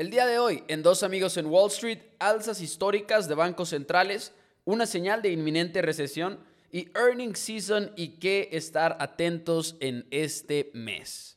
[0.00, 4.32] El día de hoy, en Dos Amigos en Wall Street, alzas históricas de bancos centrales,
[4.64, 6.40] una señal de inminente recesión
[6.72, 11.36] y earning season y qué estar atentos en este mes.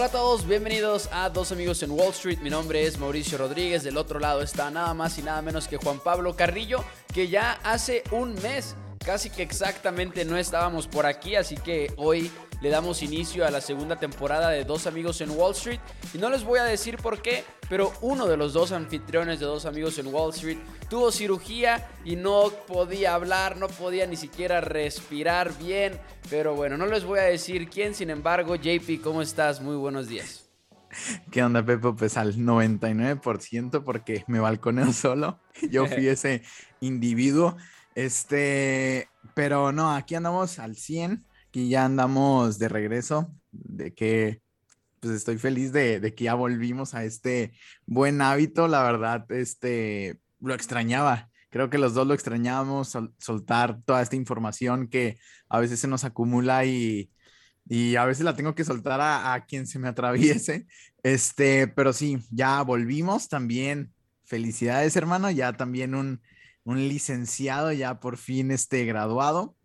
[0.00, 2.38] Hola a todos, bienvenidos a Dos Amigos en Wall Street.
[2.38, 3.82] Mi nombre es Mauricio Rodríguez.
[3.82, 6.82] Del otro lado está nada más y nada menos que Juan Pablo Carrillo,
[7.12, 12.30] que ya hace un mes, casi que exactamente no estábamos por aquí, así que hoy
[12.60, 15.80] le damos inicio a la segunda temporada de Dos Amigos en Wall Street.
[16.12, 19.46] Y no les voy a decir por qué, pero uno de los dos anfitriones de
[19.46, 20.58] Dos Amigos en Wall Street
[20.90, 25.98] tuvo cirugía y no podía hablar, no podía ni siquiera respirar bien.
[26.28, 29.62] Pero bueno, no les voy a decir quién, sin embargo, JP, ¿cómo estás?
[29.62, 30.50] Muy buenos días.
[31.30, 31.94] ¿Qué onda, Pepo?
[31.94, 35.40] Pues al 99% porque me balconeo solo.
[35.70, 36.42] Yo fui ese
[36.80, 37.56] individuo.
[37.94, 44.40] Este, pero no, aquí andamos al 100 Aquí ya andamos de regreso, de que
[45.00, 47.54] pues estoy feliz de, que ya volvimos a este
[47.86, 51.28] buen hábito, la verdad, este, lo extrañaba.
[51.48, 55.18] Creo que los dos lo extrañábamos, soltar toda esta información que
[55.48, 57.10] a veces se nos acumula y,
[57.68, 60.68] y a veces la tengo que soltar a, quien se me atraviese.
[61.02, 63.92] Este, pero sí, ya volvimos también.
[64.22, 66.20] Felicidades, hermano, ya también un,
[66.64, 69.56] un licenciado, ya por fin este graduado.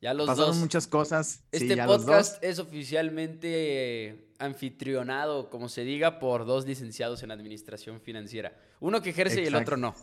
[0.00, 1.44] Ya los Pasaron muchas cosas.
[1.52, 8.56] Este podcast es oficialmente anfitrionado, como se diga, por dos licenciados en administración financiera.
[8.80, 9.94] Uno que ejerce y el otro no.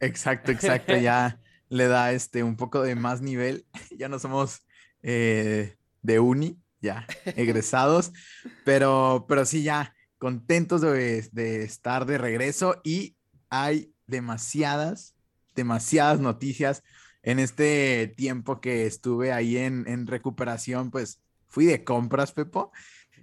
[0.00, 0.96] Exacto, exacto.
[0.96, 3.66] ya le da este un poco de más nivel.
[3.98, 4.62] Ya no somos
[5.02, 8.12] eh, de uni, ya egresados.
[8.64, 13.16] pero, pero sí, ya contentos de, de estar de regreso y
[13.50, 15.13] hay demasiadas,
[15.54, 16.82] demasiadas noticias
[17.24, 22.70] en este tiempo que estuve ahí en, recuperación, pues fui de compras, Pepo.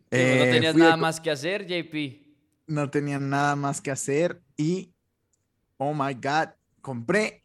[0.10, 2.28] No eh, tenías nada más que hacer, JP.
[2.68, 4.94] No tenía nada más que hacer y,
[5.78, 6.50] oh my God,
[6.82, 7.44] compré.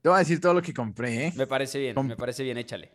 [0.00, 1.32] Te voy a decir todo lo que compré, ¿eh?
[1.36, 2.92] Me parece bien, me parece bien, échale.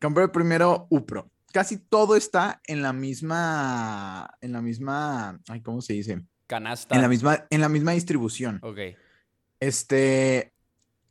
[0.00, 1.30] Compré primero UPRO.
[1.52, 6.22] Casi todo está en la misma, en la misma, ay, ¿cómo se dice?
[6.46, 6.94] Canasta.
[6.94, 8.58] En la misma, en la misma distribución.
[8.62, 8.78] Ok.
[9.62, 10.52] Este,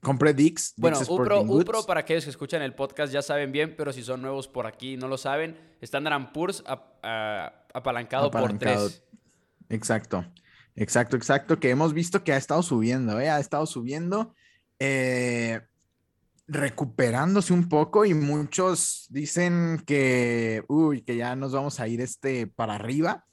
[0.01, 0.73] Compré Dix.
[0.75, 4.22] Bueno, Upro, Upro, para aquellos que escuchan el podcast ya saben bien, pero si son
[4.22, 6.61] nuevos por aquí y no lo saben, Standard Poor's
[7.73, 9.03] apalancado, por tres.
[9.69, 10.25] Exacto,
[10.75, 13.29] exacto, exacto, que hemos visto que ha estado subiendo, ¿eh?
[13.29, 14.35] ha estado subiendo,
[14.79, 15.61] eh,
[16.45, 22.47] recuperándose un poco y muchos dicen que, uy, que ya nos vamos a ir este
[22.47, 23.25] para arriba.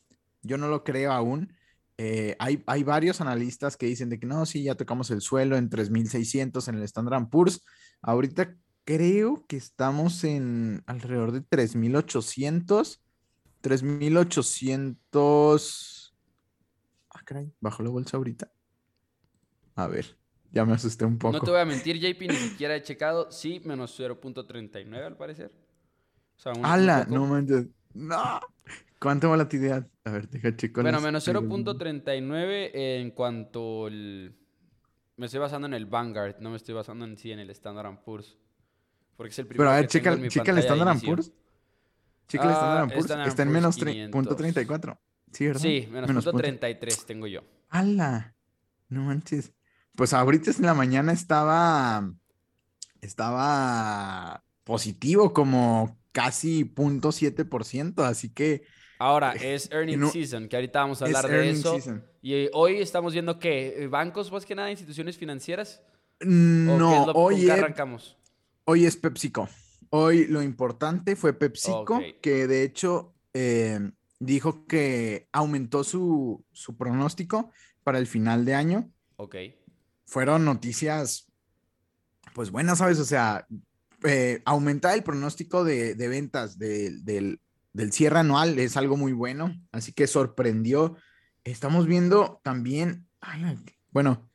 [0.43, 1.58] Yo no lo creo aún.
[2.01, 5.57] Eh, hay, hay, varios analistas que dicen de que no, sí, ya tocamos el suelo
[5.57, 7.65] en 3.600 en el Standard Poor's.
[8.03, 8.55] Ahorita
[8.85, 13.01] creo que estamos en alrededor de 3.800.
[13.63, 16.15] 3.800.
[17.11, 18.49] Ah, caray, bajo la bolsa ahorita.
[19.75, 20.17] A ver,
[20.53, 21.37] ya me asusté un poco.
[21.37, 23.33] No te voy a mentir, JP, ni siquiera he checado.
[23.33, 25.51] Sí, menos 0.39 al parecer.
[26.37, 27.09] O sea, ¡Hala!
[27.11, 27.67] No manches.
[27.93, 28.39] ¡No!
[29.01, 29.89] ¿Cuánto volatilidad?
[30.05, 30.83] A ver, deja chico.
[30.83, 34.37] Bueno, menos 0.39 en cuanto el...
[35.17, 38.03] Me estoy basando en el Vanguard, no me estoy basando en sí en el Standard
[38.05, 38.37] Poor's.
[39.17, 41.33] Porque es el primero Pero a ver, checa, el Standard Poor's.
[42.29, 43.29] Checa el Standard Poor's.
[43.29, 44.99] Está en menos 0.34.
[45.33, 45.61] Sí, ¿verdad?
[45.61, 47.43] Sí, menos, 33 tengo yo.
[47.69, 48.35] ¡Hala!
[48.89, 49.53] No manches.
[49.95, 52.13] Pues ahorita en la mañana estaba...
[53.01, 58.65] Estaba positivo como casi 0.7%, así que
[58.99, 61.79] Ahora, es earning season, que ahorita vamos a hablar de eso.
[62.21, 65.83] Y hoy estamos viendo que bancos, más que nada, instituciones financieras.
[66.21, 68.17] No, hoy arrancamos.
[68.65, 69.49] Hoy es PepsiCo.
[69.91, 73.79] Hoy lo importante fue PepsiCo, que de hecho eh,
[74.19, 76.45] dijo que aumentó su,
[76.77, 77.53] pronóstico
[77.85, 78.91] para el final de año.
[79.17, 79.37] Ok.
[80.05, 81.31] Fueron noticias,
[82.35, 82.99] pues buenas, ¿sabes?
[82.99, 83.47] O sea,
[84.05, 87.41] eh, aumentar el pronóstico de, ventas del
[87.73, 90.97] del cierre anual es algo muy bueno, así que sorprendió.
[91.45, 93.09] Estamos viendo también,
[93.91, 94.29] bueno,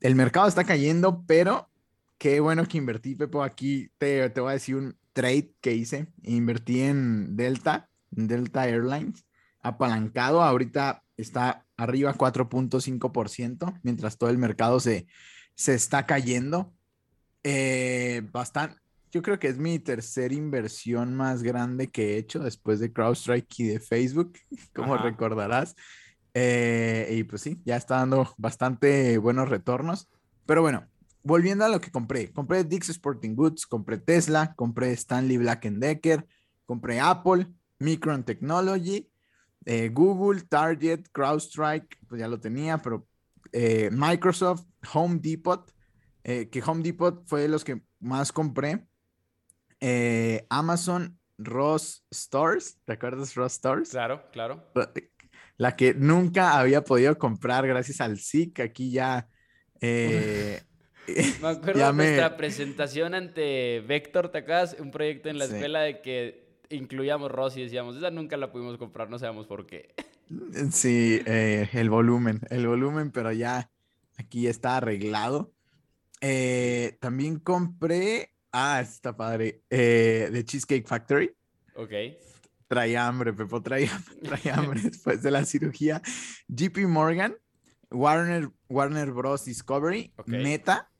[0.00, 1.70] el mercado está cayendo, pero
[2.18, 3.42] qué bueno que invertí, Pepo.
[3.42, 6.08] Aquí te, te voy a decir un trade que hice.
[6.22, 9.24] Invertí en Delta, Delta Airlines,
[9.60, 10.42] apalancado.
[10.42, 15.06] Ahorita está arriba 4.5%, mientras todo el mercado se,
[15.54, 16.72] se está cayendo.
[17.42, 18.78] Eh, bastante,
[19.10, 23.60] yo creo que es mi tercera inversión más grande que he hecho después de CrowdStrike
[23.60, 24.34] y de Facebook,
[24.74, 25.74] como recordarás.
[26.32, 30.08] Eh, y pues sí, ya está dando bastante buenos retornos.
[30.46, 30.86] Pero bueno,
[31.24, 32.32] volviendo a lo que compré.
[32.32, 36.26] Compré Dix Sporting Goods, compré Tesla, compré Stanley Black Decker,
[36.64, 37.48] compré Apple,
[37.80, 39.10] Micron Technology,
[39.64, 43.08] eh, Google, Target, CrowdStrike, pues ya lo tenía, pero
[43.52, 44.64] eh, Microsoft,
[44.94, 45.72] Home Depot,
[46.22, 48.86] que Home Depot fue de los que más compré.
[50.48, 53.90] Amazon, Ross Stores, ¿te acuerdas Ross Stores?
[53.90, 54.70] Claro, claro
[55.60, 58.60] la que nunca había podido comprar gracias al SIC.
[58.60, 59.28] Aquí ya.
[59.82, 60.58] Eh,
[61.42, 64.74] me acuerdo de nuestra presentación ante Vector, ¿te acuerdas?
[64.80, 68.78] Un proyecto en la escuela de que incluíamos Ross y decíamos, esa nunca la pudimos
[68.78, 69.94] comprar, no sabemos por qué.
[70.72, 73.70] Sí, eh, el volumen, el volumen, pero ya
[74.16, 75.52] aquí está arreglado.
[76.22, 81.30] Eh, también compré, ah, está padre, de Cheesecake Factory.
[81.74, 81.92] Ok.
[82.68, 83.90] Traía hambre, Pepo, traía,
[84.54, 86.00] hambre después de la cirugía.
[86.48, 87.34] JP Morgan,
[87.90, 89.44] Warner, Warner Bros.
[89.44, 90.90] Discovery, Meta,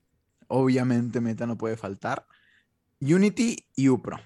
[0.47, 2.25] obviamente Meta no puede faltar,
[2.99, 4.19] Unity y Upro.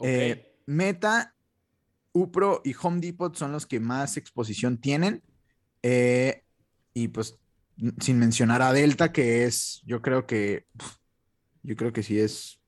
[0.00, 1.34] Eh, Meta,
[2.12, 5.22] Upro y Home Depot son los que más exposición tienen.
[5.82, 6.44] Eh,
[6.94, 7.38] y pues
[7.98, 10.66] sin mencionar a Delta, que es, yo creo que,
[11.62, 12.60] yo creo que sí es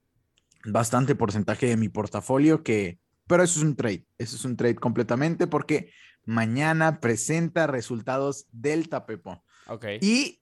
[0.64, 4.76] bastante porcentaje de mi portafolio que pero eso es un trade, eso es un trade
[4.76, 5.92] completamente porque
[6.24, 9.42] mañana presenta resultados Delta Pepo.
[9.66, 9.86] Ok.
[10.00, 10.40] Y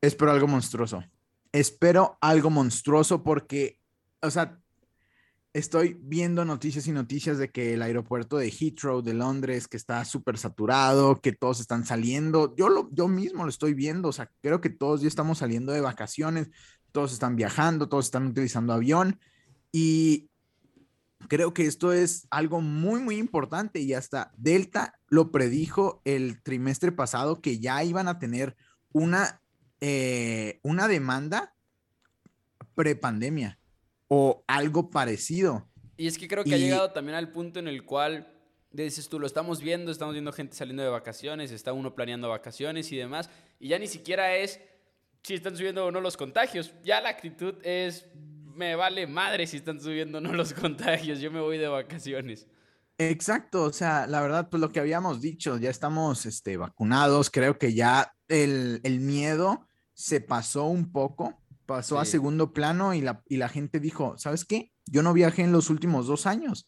[0.00, 1.04] espero algo monstruoso.
[1.52, 3.80] Espero algo monstruoso porque,
[4.20, 4.60] o sea,
[5.54, 10.04] estoy viendo noticias y noticias de que el aeropuerto de Heathrow de Londres, que está
[10.04, 12.54] súper saturado, que todos están saliendo.
[12.56, 15.72] Yo, lo, yo mismo lo estoy viendo, o sea, creo que todos ya estamos saliendo
[15.72, 16.50] de vacaciones,
[16.92, 19.18] todos están viajando, todos están utilizando avión.
[19.72, 20.28] Y
[21.28, 26.92] creo que esto es algo muy, muy importante y hasta Delta lo predijo el trimestre
[26.92, 28.56] pasado que ya iban a tener
[28.92, 29.40] una,
[29.80, 31.54] eh, una demanda
[32.74, 33.58] prepandemia
[34.08, 35.68] o algo parecido.
[35.96, 38.32] Y es que creo que ha llegado también al punto en el cual
[38.70, 42.92] dices tú, lo estamos viendo, estamos viendo gente saliendo de vacaciones, está uno planeando vacaciones
[42.92, 44.60] y demás, y ya ni siquiera es
[45.22, 48.08] si están subiendo o no los contagios, ya la actitud es
[48.58, 52.48] me vale madre si están subiendo no los contagios, yo me voy de vacaciones.
[52.98, 57.56] Exacto, o sea, la verdad, pues lo que habíamos dicho, ya estamos este, vacunados, creo
[57.56, 63.36] que ya el, miedo se pasó un poco, pasó a segundo plano y la, y
[63.36, 64.72] la gente dijo, ¿sabes qué?
[64.86, 66.66] Yo no viajé en los últimos dos años.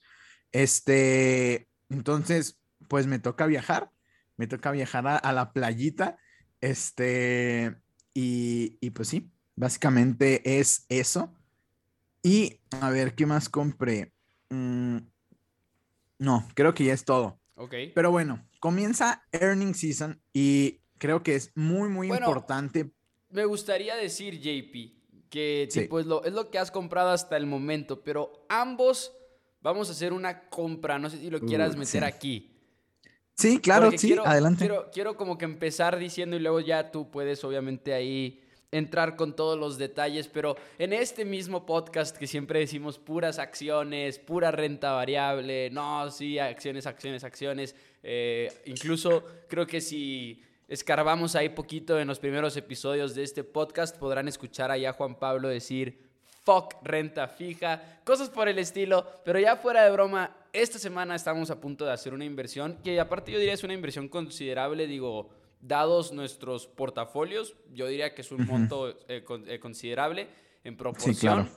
[0.53, 3.91] Este, entonces, pues me toca viajar,
[4.37, 6.19] me toca viajar a, la playita,
[6.61, 7.77] este,
[8.15, 11.33] y, y pues sí, básicamente es eso.
[12.23, 14.13] Y a ver, ¿qué más compré?
[14.51, 14.99] Mm,
[16.19, 17.41] no, creo que ya es todo.
[17.55, 17.75] Ok.
[17.95, 22.91] Pero bueno, comienza earning season y creo que es muy, muy importante.
[23.31, 28.03] Me gustaría decir, JP, que es, lo, es lo que has comprado hasta el momento,
[28.03, 29.13] pero ambos
[29.61, 30.99] vamos a hacer una compra.
[30.99, 32.51] No sé si lo quieras meter aquí.
[33.41, 34.67] Sí, claro, sí, adelante.
[34.67, 39.35] Quiero, quiero como que empezar diciendo y luego ya tú puedes obviamente ahí entrar con
[39.35, 44.93] todos los detalles, pero en este mismo podcast que siempre decimos puras acciones, pura renta
[44.93, 52.07] variable, no, sí, acciones, acciones, acciones, eh, incluso creo que si escarbamos ahí poquito en
[52.07, 56.10] los primeros episodios de este podcast, podrán escuchar allá a Juan Pablo decir,
[56.45, 61.51] fuck renta fija, cosas por el estilo, pero ya fuera de broma, esta semana estamos
[61.51, 65.31] a punto de hacer una inversión que aparte yo diría es una inversión considerable, digo,
[65.61, 70.29] dados nuestros portafolios, yo diría que es un monto eh, eh, considerable
[70.65, 71.51] en proporción.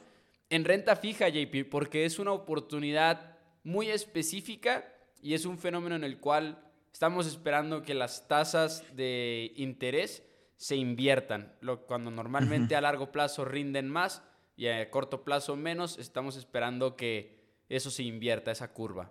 [0.49, 4.85] En renta fija, JP, porque es una oportunidad muy específica
[5.21, 6.61] y es un fenómeno en el cual
[6.91, 10.21] estamos esperando que las tasas de interés
[10.57, 11.51] se inviertan.
[11.61, 14.21] Lo, cuando normalmente a largo plazo rinden más
[14.55, 19.09] y a corto plazo menos, estamos esperando que eso se invierta, esa curva.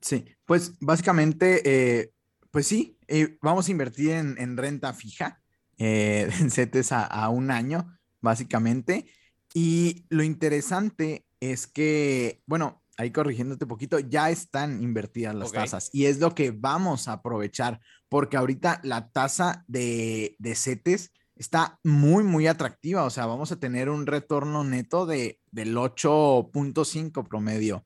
[0.00, 2.14] Sí, pues básicamente eh,
[2.54, 5.42] pues sí, eh, vamos a invertir en, renta fija,
[5.76, 9.06] eh, en CETES a, un año, básicamente.
[9.52, 16.06] Y lo interesante es que, bueno, ahí corrigiéndote poquito, ya están invertidas las tasas y
[16.06, 22.24] es lo que vamos a aprovechar, porque ahorita la tasa de, de CETES está muy,
[22.24, 23.04] muy atractiva.
[23.04, 27.84] O sea, vamos a tener un retorno neto de, del 8.5 promedio.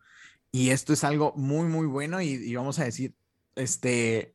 [0.51, 3.15] Y esto es algo muy, muy bueno y, y, vamos a decir,
[3.55, 4.33] este,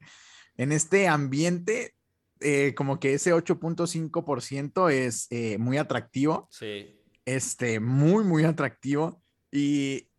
[0.58, 1.96] en este ambiente,
[2.39, 6.48] eh, como que ese 8.5% es eh, muy atractivo.
[6.51, 7.00] Sí.
[7.25, 9.22] Este, muy, muy atractivo.
[9.51, 10.10] Y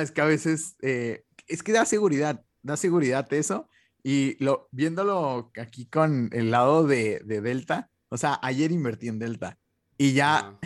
[0.00, 3.68] es que a veces, eh, es que da seguridad, da seguridad eso.
[4.02, 9.58] Y lo, viéndolo aquí con el lado de, Delta, o sea, ayer invertí en Delta
[9.98, 10.58] y ya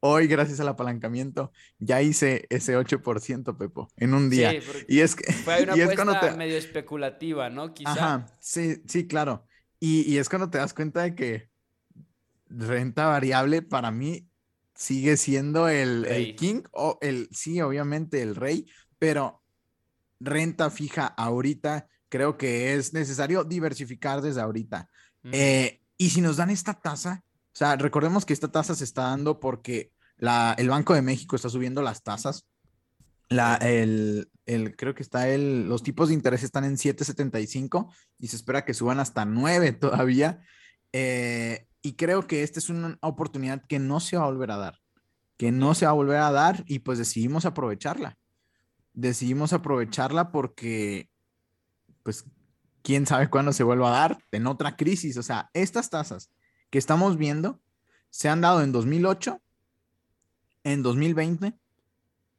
[0.00, 4.54] hoy, gracias al apalancamiento, ya hice ese 8%, Pepo, en un día.
[4.88, 7.74] y es que fue una apuesta medio especulativa, ¿no?
[7.74, 7.90] Quizá.
[7.90, 9.46] Ajá, sí, sí, claro.
[9.78, 11.50] Y, es cuando te das cuenta de que
[12.48, 14.26] renta variable para mí
[14.74, 18.66] sigue siendo el, el king o el, sí, obviamente el rey,
[18.98, 19.42] pero
[20.20, 24.88] renta fija ahorita, creo que es necesario diversificar desde ahorita.
[25.32, 29.02] Eh, y si nos dan esta tasa, o sea, recordemos que esta tasa se está
[29.02, 32.46] dando porque la, el Banco de México está subiendo las tasas.
[33.28, 38.28] La, el, el, creo que está el, los tipos de interés están en 7.75 y
[38.28, 40.40] se espera que suban hasta 9 todavía.
[40.92, 44.56] Eh, y creo que esta es una oportunidad que no se va a volver a
[44.56, 44.78] dar,
[45.36, 48.18] que no se va a volver a dar y pues decidimos aprovecharla
[48.96, 51.08] decidimos aprovecharla porque,
[52.02, 52.24] pues,
[52.86, 55.16] quién sabe cuándo se vuelva a dar en otra crisis.
[55.16, 56.30] O sea, estas tasas
[56.70, 57.60] que estamos viendo
[58.10, 59.42] se han dado en 2008,
[60.62, 61.52] en 2020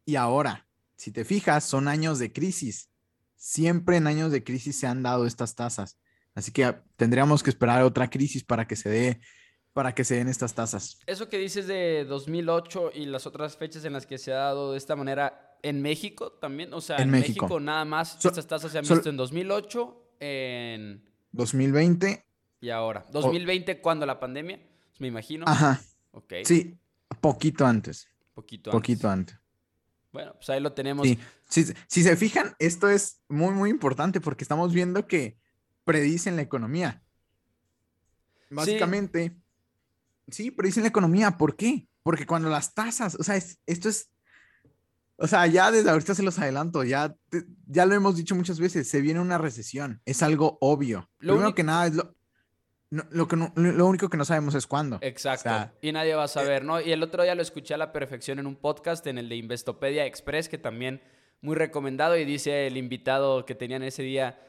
[0.05, 0.65] y ahora.
[0.95, 2.89] Si te fijas, son años de crisis.
[3.35, 5.97] Siempre en años de crisis se han dado estas tasas.
[6.33, 9.21] Así que tendríamos que esperar otra crisis para que se dé
[9.73, 10.97] para que se den estas tasas.
[11.05, 14.71] Eso que dices de 2008 y las otras fechas en las que se ha dado
[14.71, 17.59] de esta manera, en México también, o sea, en, México.
[17.59, 22.25] nada más estas tasas se han visto en 2008, en 2020
[22.59, 23.05] y ahora.
[23.11, 24.59] 2020 cuando la pandemia,
[24.99, 25.45] me imagino.
[25.47, 25.81] Ajá.
[26.11, 26.33] Ok.
[26.43, 26.77] Sí,
[27.21, 28.07] poquito antes.
[28.33, 28.79] Poquito antes.
[28.79, 29.37] Poquito antes.
[30.11, 31.07] Bueno, pues ahí lo tenemos.
[31.07, 31.19] Sí.
[31.87, 35.37] Si, se fijan, esto es muy, muy importante porque estamos viendo que
[35.83, 37.03] predicen la economía.
[38.49, 39.37] Básicamente,
[40.27, 41.37] sí, sí predicen la economía.
[41.37, 41.87] ¿Por qué?
[42.03, 44.09] Porque cuando las tasas, o sea, esto es
[45.17, 47.15] o sea, ya desde ahorita se los adelanto, ya,
[47.65, 51.09] ya lo hemos dicho muchas veces, se viene una recesión, es algo obvio.
[51.19, 52.13] Lo Primero que nada es lo,
[52.89, 54.99] lo, que lo único que no sabemos es cuándo.
[55.01, 55.71] Exacto.
[55.81, 56.79] y nadie va a saber, ¿no?
[56.79, 59.35] Y el otro día lo escuché a la perfección en un podcast, en el de
[59.35, 61.01] Investopedia Express, que también
[61.41, 64.39] muy recomendado, y dice el invitado que tenían ese día,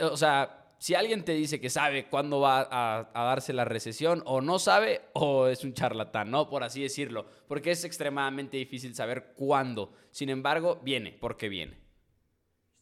[0.00, 4.40] o sea, si alguien te dice que sabe cuándo va a, darse la recesión, o
[4.40, 6.48] no sabe, o es un charlatán, ¿no?
[6.48, 7.26] Por así decirlo.
[7.48, 9.92] Porque es extremadamente difícil saber cuándo.
[10.10, 11.78] Sin embargo, viene, porque viene.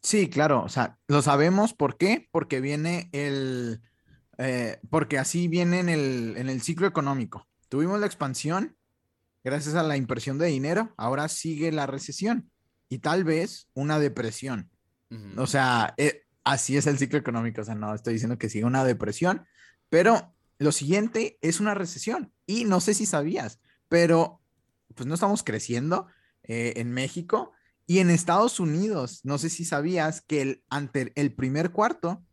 [0.01, 0.63] Sí, claro.
[0.63, 1.73] O sea, lo sabemos.
[1.73, 2.29] ¿Por qué?
[2.31, 3.81] Porque viene el.
[4.37, 7.49] Eh, porque así viene en el, en el ciclo económico.
[7.67, 8.77] Tuvimos la expansión
[9.43, 10.93] gracias a la impresión de dinero.
[10.95, 12.49] Ahora sigue la recesión
[12.87, 14.71] y tal vez una depresión.
[15.37, 17.61] O sea, eh, así es el ciclo económico.
[17.61, 19.45] O sea, no estoy diciendo que siga una depresión,
[19.89, 22.33] pero lo siguiente es una recesión.
[22.45, 24.41] Y no sé si sabías, pero
[24.95, 26.07] pues no estamos creciendo
[26.43, 27.53] eh, en México
[27.85, 29.21] y en Estados Unidos.
[29.23, 32.23] No sé si sabías que el, ante el primer cuarto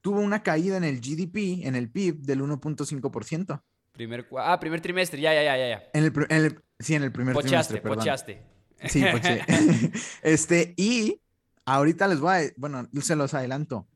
[0.00, 3.62] tuvo una caída en el GDP, en el PIB, del 1.5%.
[3.92, 5.82] Primer, ah, primer trimestre, ya, ya, ya, ya.
[5.92, 7.82] En el, sí, en el primer trimestre.
[7.82, 8.46] Pochaste,
[8.88, 9.42] Sí, poché.
[10.22, 11.20] este, y
[11.64, 13.88] Ahorita les voy a, bueno, se los adelanto.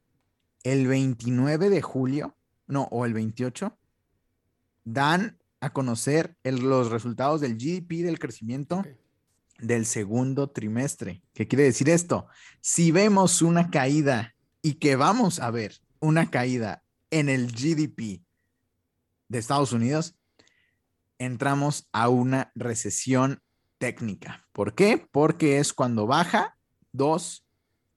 [0.63, 3.77] El 29 de julio, no, o el 28,
[4.85, 8.83] dan a conocer los resultados del GDP del crecimiento
[9.59, 11.23] del segundo trimestre.
[11.33, 12.27] ¿Qué quiere decir esto?
[12.61, 18.23] Si vemos una caída y que vamos a ver una caída en el GDP
[19.29, 20.17] de Estados Unidos,
[21.19, 23.43] entramos a una recesión
[23.79, 24.47] técnica.
[24.53, 25.07] ¿Por qué?
[25.11, 26.59] Porque es cuando baja
[26.93, 27.44] dos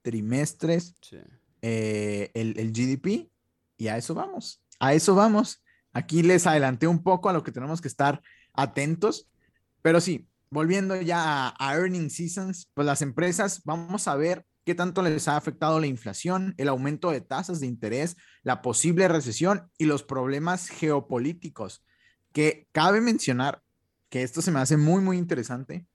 [0.07, 0.95] trimestres
[1.61, 3.29] eh, el, el, GDP
[3.75, 5.61] y a eso vamos, a eso vamos.
[5.91, 8.21] Aquí les adelanté un poco a lo que tenemos que estar
[8.53, 9.29] atentos,
[9.81, 14.75] pero sí, volviendo ya a, a earning seasons, pues las empresas, vamos a ver qué
[14.75, 19.69] tanto les ha afectado la inflación, el aumento de tasas de interés, la posible recesión
[19.77, 21.83] y los problemas geopolíticos,
[22.31, 23.61] que cabe mencionar
[24.07, 25.85] que esto se me hace muy, muy interesante.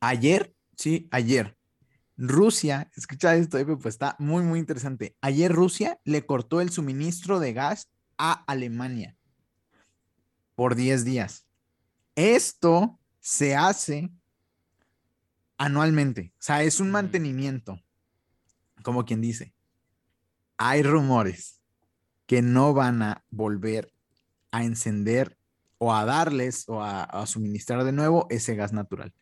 [0.00, 1.58] Ayer, sí, ayer,
[2.22, 5.16] Rusia, escucha esto, pues está muy, muy interesante.
[5.22, 9.16] Ayer Rusia le cortó el suministro de gas a Alemania
[10.54, 11.46] por 10 días.
[12.16, 14.10] Esto se hace
[15.56, 16.92] anualmente, o sea, es un mm.
[16.92, 17.80] mantenimiento,
[18.82, 19.54] como quien dice.
[20.58, 21.62] Hay rumores
[22.26, 23.94] que no van a volver
[24.50, 25.38] a encender
[25.78, 29.14] o a darles o a, a suministrar de nuevo ese gas natural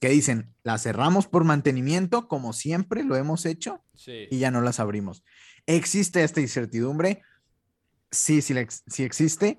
[0.00, 4.80] que dicen, las cerramos por mantenimiento, como siempre lo hemos hecho, y ya no las
[4.80, 5.24] abrimos.
[5.66, 7.22] ¿Existe esta incertidumbre?
[8.10, 8.54] Sí, sí,
[8.86, 9.58] sí existe.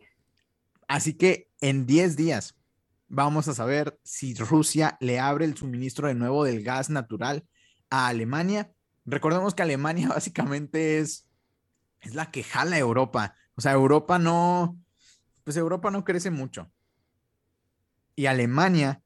[0.87, 2.55] Así que en 10 días
[3.07, 7.45] vamos a saber si Rusia le abre el suministro de nuevo del gas natural
[7.89, 8.71] a Alemania.
[9.05, 11.29] Recordemos que Alemania básicamente es
[12.01, 13.35] es la que jala a Europa.
[13.55, 14.79] O sea, Europa no,
[15.43, 16.71] pues Europa no crece mucho.
[18.15, 19.01] Y Alemania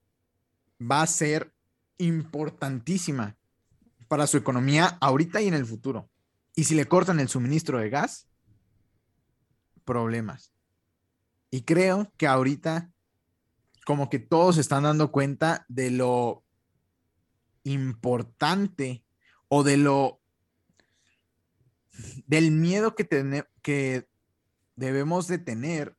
[0.90, 1.54] va a ser
[1.98, 3.38] importantísima
[4.08, 6.10] para su economía ahorita y en el futuro.
[6.56, 8.28] Y si le cortan el suministro de gas,
[9.84, 10.54] problemas.
[11.50, 12.92] Y creo que ahorita
[13.86, 16.44] como que todos están dando cuenta de lo
[17.64, 19.04] importante
[19.50, 20.22] o de lo
[22.26, 24.08] del miedo que, que
[24.76, 25.96] debemos de tener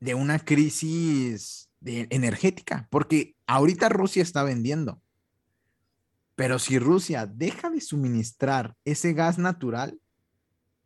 [0.00, 5.00] de una crisis energética, porque ahorita Rusia está vendiendo.
[6.34, 9.98] Pero si Rusia deja de suministrar ese gas natural,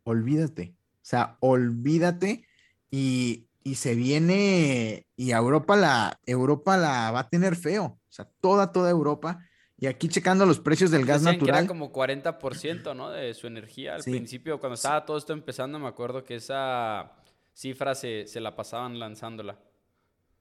[0.04, 0.74] olvídate.
[0.96, 2.46] O sea, olvídate
[2.90, 7.84] y, se viene y Europa la Europa la va a tener feo.
[7.84, 9.40] O sea, toda toda Europa
[9.80, 11.54] y aquí checando los precios del gas natural.
[11.54, 13.10] Que era como 40%, ¿no?
[13.10, 13.94] De su energía.
[13.94, 17.12] Al principio, cuando estaba todo esto empezando, me acuerdo que esa
[17.52, 19.58] cifra se, se, la pasaban lanzándola.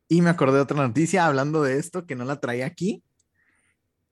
[0.07, 3.03] Y me acordé de otra noticia hablando de esto que no la traía aquí.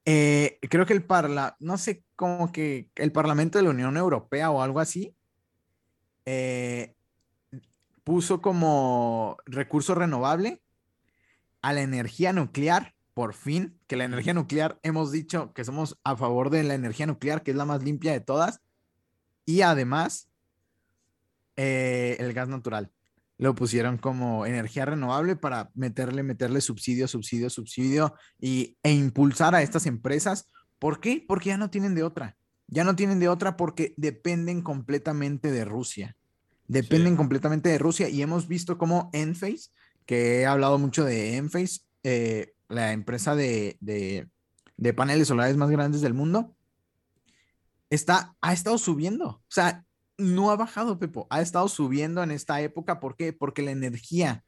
[0.03, 4.51] Eh, creo que el parla, no sé, como que el Parlamento de la Unión Europea
[4.51, 5.15] o algo así,
[6.25, 6.93] eh,
[8.03, 10.61] puso como recurso renovable
[11.61, 16.15] a la energía nuclear, por fin, que la energía nuclear, hemos dicho que somos a
[16.15, 18.61] favor de la energía nuclear, que es la más limpia de todas,
[19.45, 20.29] y además
[21.55, 22.91] eh, el gas natural
[23.38, 29.62] lo pusieron como energía renovable para meterle, meterle subsidio, subsidio, subsidio y, e impulsar a
[29.62, 30.50] estas empresas.
[30.80, 31.24] ¿Por qué?
[31.27, 32.38] Porque ya no tienen de otra.
[32.68, 36.15] Ya no tienen de otra porque dependen completamente de Rusia.
[36.68, 39.70] Dependen completamente de Rusia y hemos visto cómo Enphase,
[40.06, 44.27] que he hablado mucho de Enphase, eh, la empresa de, de,
[44.77, 46.56] de, paneles solares más grandes del mundo,
[47.92, 49.27] está, ha estado subiendo.
[49.27, 49.86] O sea,
[50.17, 53.00] no ha bajado, Pepo, ha estado subiendo en esta época.
[53.00, 53.34] ¿Por qué?
[53.34, 54.43] Porque la energía,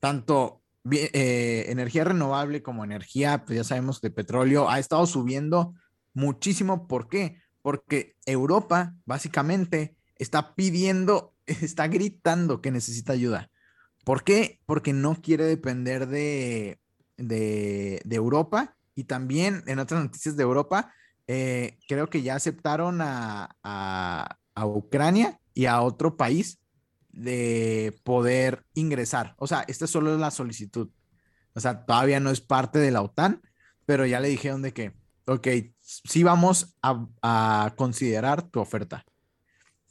[0.00, 5.74] tanto eh, energía renovable como energía, pues ya sabemos, de petróleo, ha estado subiendo
[6.12, 6.86] muchísimo.
[6.86, 7.40] ¿Por qué?
[7.62, 13.50] Porque Europa, básicamente, está pidiendo, está gritando que necesita ayuda.
[14.04, 14.60] ¿Por qué?
[14.66, 16.78] Porque no quiere depender de,
[17.16, 20.92] de, Europa y también en otras noticias de Europa,
[21.26, 26.60] eh, creo que ya aceptaron a, a Ucrania y a otro país
[27.10, 29.34] de poder ingresar.
[29.38, 30.90] O sea, esta solo es la solicitud.
[31.54, 33.42] O sea, todavía no es parte de la OTAN,
[33.86, 34.92] pero ya le dijeron de que,
[35.26, 35.48] ok,
[35.80, 39.04] sí vamos a, considerar tu oferta.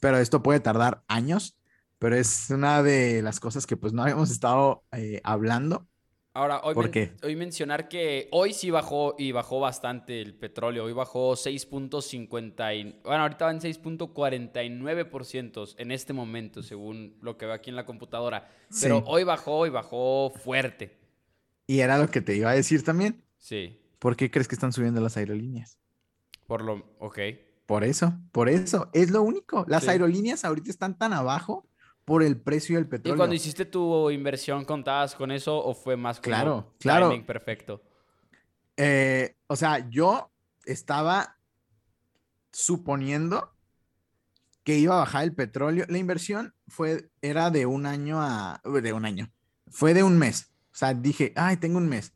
[0.00, 1.58] Pero esto puede tardar años,
[1.98, 5.88] pero es una de las cosas que pues no habíamos estado eh, hablando
[6.36, 6.74] Ahora, hoy,
[7.22, 10.82] hoy mencionar que hoy sí bajó y bajó bastante el petróleo.
[10.82, 13.02] Hoy bajó 6.50.
[13.04, 17.86] Bueno, ahorita va en 6.49% en este momento, según lo que veo aquí en la
[17.86, 18.50] computadora.
[18.82, 20.98] Pero hoy bajó y bajó fuerte.
[21.68, 23.22] Y era lo que te iba a decir también.
[23.38, 23.80] Sí.
[24.00, 25.78] ¿Por qué crees que están subiendo las aerolíneas?
[26.48, 26.96] Por lo.
[26.98, 27.20] Ok.
[27.64, 28.90] Por eso, por eso.
[28.92, 29.64] Es lo único.
[29.68, 31.64] Las aerolíneas ahorita están tan abajo
[32.04, 33.14] por el precio del petróleo.
[33.14, 37.08] ¿Y cuando hiciste tu inversión contabas con eso o fue más claro, claro.
[37.08, 37.82] timing perfecto?
[38.76, 40.30] Eh, o sea, yo
[40.64, 41.38] estaba
[42.52, 43.52] suponiendo
[44.62, 45.84] que iba a bajar el petróleo.
[45.88, 49.30] La inversión fue, era de un año a, de un año,
[49.68, 50.52] fue de un mes.
[50.72, 52.12] O sea, dije, ay, tengo un mes.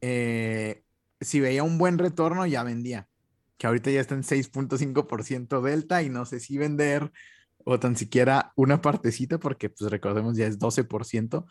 [0.00, 0.84] Eh,
[1.20, 3.08] si veía un buen retorno, ya vendía.
[3.56, 7.12] Que ahorita ya está en 6.5% delta y no sé si vender
[7.64, 11.44] o tan siquiera una partecita, porque pues recordemos ya es 12%,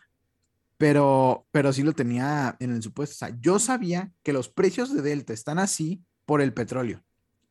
[0.78, 3.13] pero, pero sí lo tenía en el supuesto.
[3.13, 7.04] O sea, yo sabía que los precios de Delta están así por el petróleo.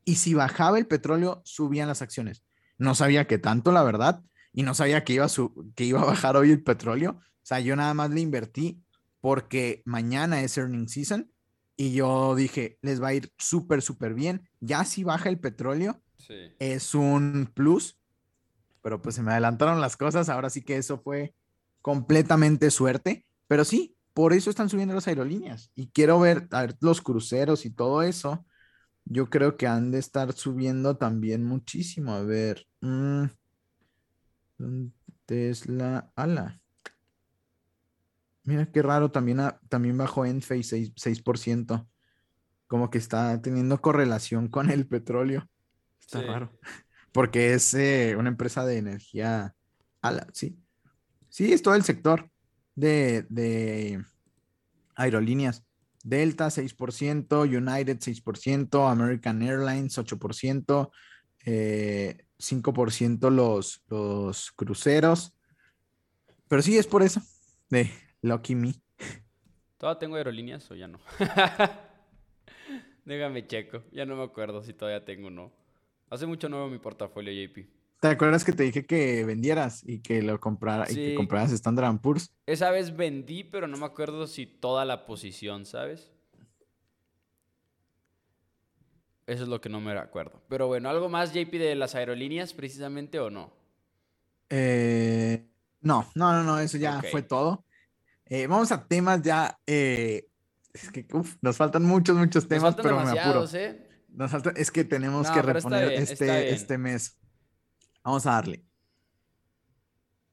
[0.05, 2.43] Y si bajaba el petróleo, subían las acciones.
[2.79, 6.07] No sabía que tanto, la verdad, y no sabía que iba, su, que iba a
[6.07, 7.21] bajar hoy el petróleo.
[7.21, 8.83] O sea, yo nada más le invertí
[9.21, 11.31] porque mañana es earning season
[11.77, 14.49] y yo dije, les va a ir súper, súper bien.
[14.61, 16.03] Ya si baja el petróleo,
[16.59, 18.00] es un plus
[18.83, 21.35] pero pues se me adelantaron las cosas, ahora sí que eso fue
[21.83, 26.49] completamente suerte, pero sí, por eso están subiendo las aerolíneas y quiero ver,
[26.81, 28.45] los cruceros y todo eso,
[29.05, 33.25] yo creo que han de estar subiendo también muchísimo, a ver, mm,
[35.27, 36.61] Tesla, ala.
[38.43, 41.89] Mira qué raro, también, también bajó en 6%, 6%,
[42.67, 45.49] como que está teniendo correlación con el petróleo.
[46.01, 46.53] Está raro
[47.13, 49.55] porque es eh, una empresa de energía,
[50.33, 50.59] sí,
[51.29, 52.31] sí, es todo el sector
[52.75, 54.03] de,
[54.95, 55.65] aerolíneas.
[56.03, 60.91] Delta 6%, United 6%, American Airlines 8%,
[61.45, 65.35] eh, 5% los, los cruceros.
[66.49, 67.21] Pero sí es por eso,
[67.69, 67.91] de
[68.23, 68.75] Lucky Me.
[69.77, 71.01] ¿Todavía tengo aerolíneas o ya no?
[73.05, 75.60] Déjame checo, ya no me acuerdo si todavía tengo o no.
[76.11, 77.67] Hace mucho no veo mi portafolio, JP.
[78.01, 82.01] ¿Te acuerdas que te dije que vendieras y que lo comprara y que compraras Standard
[82.01, 82.35] Poor's?
[82.47, 86.11] Esa vez vendí, pero no me acuerdo si toda la posición, ¿sabes?
[89.27, 90.43] Eso es lo que no me acuerdo.
[90.49, 93.53] Pero bueno, ¿algo más, JP, de las aerolíneas precisamente o no?
[94.49, 95.47] Eh,
[95.81, 97.65] no, no, no, no, eso ya fue todo.
[98.27, 99.61] Eh, vamos a temas ya.
[99.65, 100.27] Eh,
[100.73, 101.07] es que
[101.43, 103.47] nos faltan muchos, muchos temas, pero me apuro.
[103.53, 103.90] ¿eh?
[104.13, 107.19] Nos es que tenemos que reponer este, este mes.
[108.03, 108.65] Vamos a darle.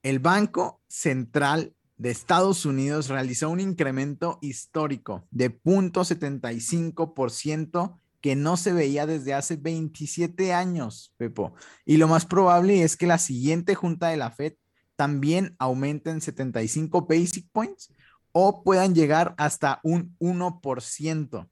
[0.04, 8.74] El Banco Central de Estados Unidos realizó un incremento histórico de 0.75% que no se
[8.74, 11.54] veía desde hace 27 años, Pepo.
[11.86, 14.54] Y lo más probable es que la siguiente junta de la Fed
[14.96, 17.94] también aumente en 75 basic points
[18.32, 21.50] o puedan llegar hasta un 1%.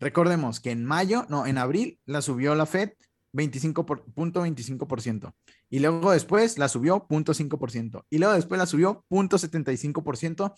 [0.00, 2.92] Recordemos que en mayo, no, en abril la subió la Fed
[3.32, 5.34] 25.25%.
[5.70, 8.04] Y luego después la subió 0.5%.
[8.10, 10.54] Y luego después la subió 0.75%.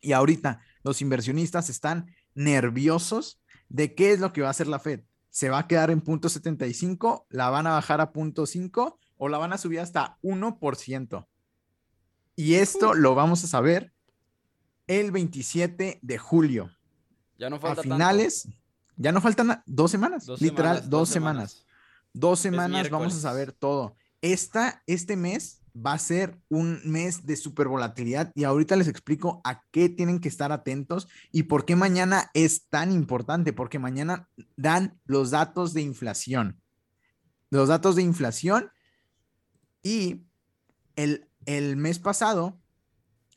[0.00, 4.78] Y ahorita los inversionistas están nerviosos de qué es lo que va a hacer la
[4.78, 5.02] Fed.
[5.30, 7.26] ¿Se va a quedar en 0.75?
[7.28, 8.96] ¿La van a bajar a 0.5?
[9.16, 11.26] ¿O la van a subir hasta 1%?
[12.36, 13.92] Y esto lo vamos a saber
[14.86, 16.70] el 27 de julio.
[17.38, 18.48] Ya no falta A finales,
[18.96, 21.64] ya no faltan dos semanas, literal, dos, semanas.
[22.12, 23.94] Dos semanas vamos a saber todo.
[24.20, 29.40] Esta, este mes va a ser un mes de super volatilidad y ahorita les explico
[29.44, 34.28] a qué tienen que estar atentos y por qué mañana es tan importante, porque mañana
[34.56, 36.60] dan los datos de inflación.
[37.50, 38.70] Los datos de inflación
[39.82, 40.24] y
[40.96, 42.58] el, el mes pasado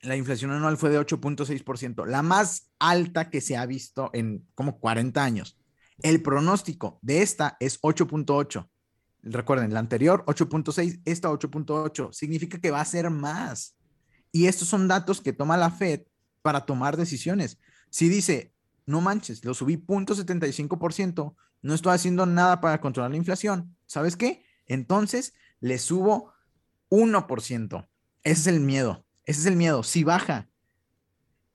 [0.01, 4.79] la inflación anual fue de 8.6%, la más alta que se ha visto en como
[4.79, 5.57] 40 años.
[6.01, 8.67] El pronóstico de esta es 8.8.
[9.23, 12.11] Recuerden, la anterior 8.6, esta 8.8.
[12.11, 13.75] Significa que va a ser más.
[14.31, 16.01] Y estos son datos que toma la Fed
[16.41, 17.59] para tomar decisiones.
[17.91, 18.55] Si dice,
[18.87, 24.43] no manches, lo subí 0.75%, no estoy haciendo nada para controlar la inflación, ¿sabes qué?
[24.65, 26.33] Entonces le subo
[26.89, 27.87] 1%.
[28.23, 29.05] Ese es el miedo.
[29.31, 29.81] Ese es el miedo.
[29.81, 30.49] Si baja,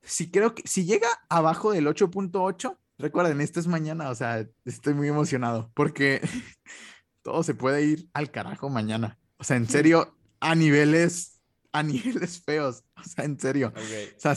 [0.01, 4.95] si creo que si llega abajo del 8.8, recuerden, esto es mañana, o sea, estoy
[4.95, 6.23] muy emocionado porque
[7.23, 9.19] todo se puede ir al carajo mañana.
[9.37, 12.83] O sea, en serio, a niveles, a niveles feos.
[12.97, 13.75] O sea, en serio.
[13.77, 14.35] O sea,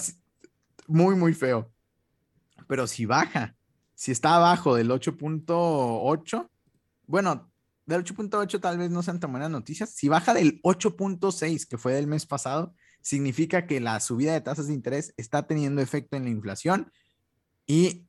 [0.87, 1.71] muy, muy feo.
[2.67, 3.55] Pero si baja,
[3.95, 6.49] si está abajo del 8.8,
[7.07, 7.49] bueno,
[7.85, 9.91] del 8.8 tal vez no sean tan buenas noticias.
[9.91, 14.67] Si baja del 8.6, que fue del mes pasado, significa que la subida de tasas
[14.67, 16.91] de interés está teniendo efecto en la inflación
[17.65, 18.05] y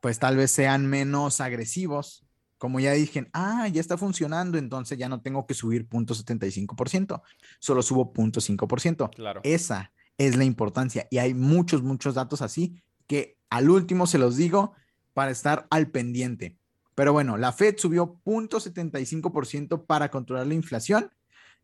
[0.00, 2.24] pues tal vez sean menos agresivos.
[2.56, 7.22] Como ya dije, ah, ya está funcionando, entonces ya no tengo que subir 0.75%,
[7.60, 9.14] solo subo 0.5%.
[9.14, 9.40] Claro.
[9.44, 14.36] Esa es la importancia y hay muchos, muchos datos así que al último se los
[14.36, 14.74] digo
[15.14, 16.56] para estar al pendiente.
[16.94, 21.12] Pero bueno, la Fed subió 0.75% para controlar la inflación.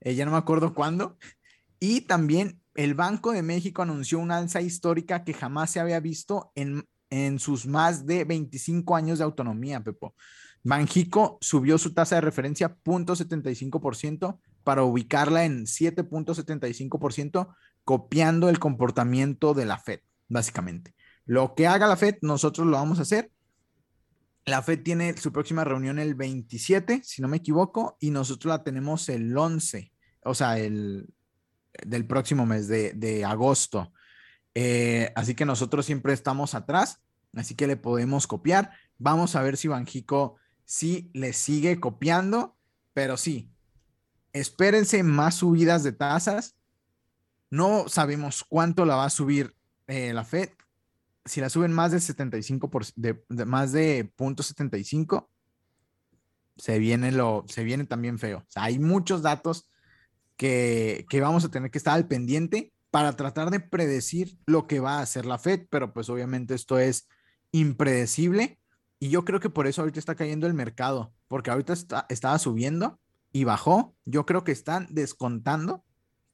[0.01, 1.19] Eh, ya no me acuerdo cuándo,
[1.81, 6.51] y también el Banco de México anunció una alza histórica que jamás se había visto
[6.55, 10.15] en, en sus más de 25 años de autonomía, Pepo.
[10.65, 19.67] Banjico subió su tasa de referencia 0.75% para ubicarla en 7.75%, copiando el comportamiento de
[19.67, 20.95] la Fed, básicamente.
[21.27, 23.31] Lo que haga la Fed, nosotros lo vamos a hacer.
[24.47, 28.65] La Fed tiene su próxima reunión el 27, si no me equivoco, y nosotros la
[28.65, 29.93] tenemos el 11,
[30.25, 31.07] o sea, el,
[31.85, 33.93] del próximo mes de, agosto.
[34.55, 37.01] Eh, así que nosotros siempre estamos atrás,
[37.35, 38.73] así que le podemos copiar.
[38.99, 42.57] Vamos a ver si Banjico sí le sigue copiando,
[42.93, 43.51] pero sí,
[44.33, 46.57] espérense más subidas de tasas.
[47.51, 49.55] No sabemos cuánto la va a subir
[49.87, 50.51] eh, la Fed.
[51.25, 55.31] Si la suben más de 75 por, de, más de punto 75,
[56.57, 58.45] se viene lo, se viene también feo.
[58.55, 59.69] hay muchos datos
[60.37, 64.99] que, vamos a tener que estar al pendiente para tratar de predecir lo que va
[64.99, 67.09] a hacer la Fed, pero pues obviamente esto es
[67.53, 68.59] impredecible
[69.01, 72.39] y yo creo que por eso ahorita está cayendo el mercado, porque ahorita está, estaba
[72.39, 73.01] subiendo
[73.33, 73.95] y bajó.
[74.05, 75.85] Yo creo que están descontando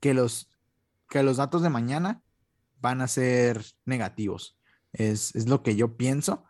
[0.00, 0.50] que los,
[1.08, 2.22] que los datos de mañana
[2.80, 4.56] van a ser negativos.
[4.92, 6.44] Es, lo que yo pienso,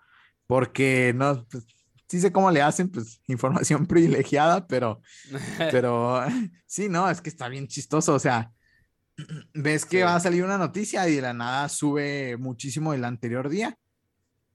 [0.47, 1.67] porque no, pues,
[2.11, 5.01] sí sé cómo le hacen, pues información privilegiada, pero,
[5.71, 6.25] pero
[6.67, 8.53] sí, no, es que está bien chistoso, o sea,
[9.55, 13.49] ves que va a salir una noticia y de la nada sube muchísimo el anterior
[13.49, 13.79] día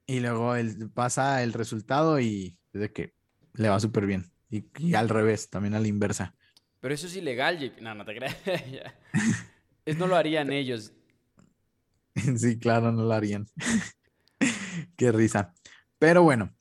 [0.06, 3.13] y luego el, pasa el resultado y es de que
[3.54, 4.30] le va súper bien.
[4.50, 6.36] Y, al revés, también a la inversa.
[6.80, 7.82] Pero eso es ilegal, JP.
[7.82, 8.36] No, no te creas.
[9.86, 10.94] eso no lo harían ellos.
[12.38, 13.48] sí, claro, no lo harían.
[14.96, 15.54] Qué risa.
[15.98, 16.54] Pero bueno,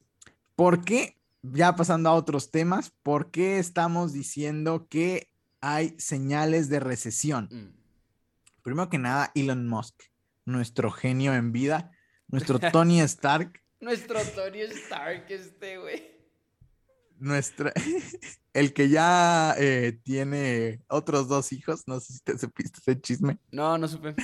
[0.57, 6.81] ¿por qué, ya pasando a otros temas, por qué estamos diciendo que hay señales de
[6.81, 7.49] recesión?
[7.51, 7.85] Mm.
[8.63, 9.95] Primero que nada, Elon Musk,
[10.45, 11.93] nuestro genio en vida,
[12.29, 13.63] nuestro Tony Stark.
[13.81, 16.15] nuestro Tony Stark, este, güey.
[17.19, 17.73] Nuestra,
[18.53, 23.39] el que ya eh, tiene otros dos hijos, no sé si te supiste ese chisme.
[23.51, 24.15] No, no supe.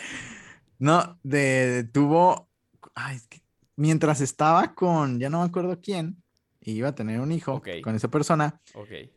[0.79, 2.49] No, de, tuvo,
[2.95, 3.39] ay, es que
[3.81, 6.23] mientras estaba con, ya no me acuerdo quién,
[6.61, 8.61] y iba a tener un hijo con esa persona,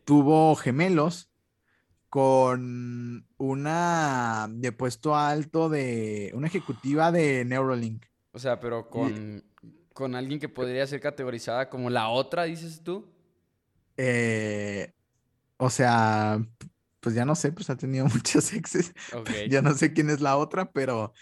[0.06, 1.30] tuvo gemelos
[2.08, 8.06] con una de puesto alto de una ejecutiva de Neuralink.
[8.32, 9.44] O sea, pero con,
[9.92, 13.12] con alguien que podría ser categorizada como la otra, dices tú.
[13.98, 14.94] Eh,
[15.58, 16.42] o sea,
[17.00, 18.94] pues ya no sé, pues ha tenido muchos exes.
[19.50, 21.12] Ya no sé quién es la otra, pero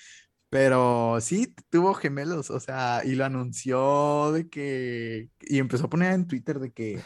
[0.52, 6.12] pero sí, tuvo gemelos, o sea, y lo anunció de que, y empezó a poner
[6.12, 7.00] en Twitter de que,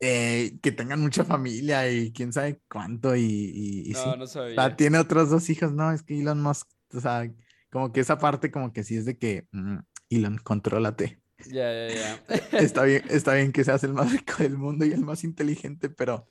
[0.00, 4.18] eh, que tengan mucha familia y quién sabe cuánto, y, no, sí.
[4.18, 4.76] no sabía.
[4.76, 7.32] tiene otros dos hijos, no, es que Elon Musk, o sea,
[7.70, 9.78] como que esa parte como que sí es de que, mm,
[10.10, 11.22] Elon, contrólate.
[11.46, 12.22] Ya, ya, ya.
[12.58, 15.88] está, bien, está bien que seas el más rico del mundo y el más inteligente,
[15.88, 16.28] pero...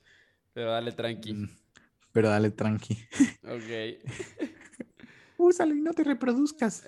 [0.52, 1.34] Pero dale tranqui.
[1.34, 1.50] Mm,
[2.12, 2.96] pero dale tranqui.
[3.42, 4.52] Ok
[5.44, 6.82] úsalo y no te reproduzcas.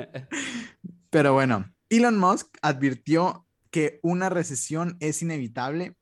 [1.10, 5.96] Pero bueno, Elon Musk advirtió que una recesión es inevitable,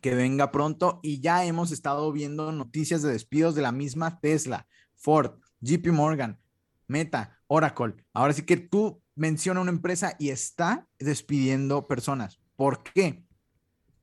[0.00, 4.66] que venga pronto y ya hemos estado viendo noticias de despidos de la misma Tesla,
[4.96, 6.40] Ford, JP Morgan,
[6.86, 7.94] Meta, Oracle.
[8.12, 12.40] Ahora sí que tú menciona una empresa y está despidiendo personas.
[12.56, 13.24] ¿Por qué?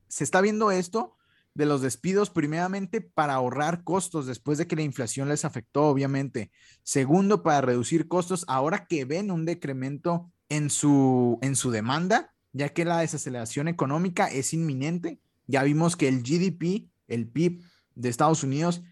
[0.08, 1.16] Se está viendo esto
[1.60, 6.50] de los despidos, primeramente para ahorrar costos después de que la inflación les afectó, obviamente.
[6.82, 12.70] Segundo, para reducir costos ahora que ven un decremento en su, en su demanda, ya
[12.70, 15.20] que la desaceleración económica es inminente.
[15.46, 17.62] Ya vimos que el GDP, el PIB
[17.94, 18.82] de Estados Unidos,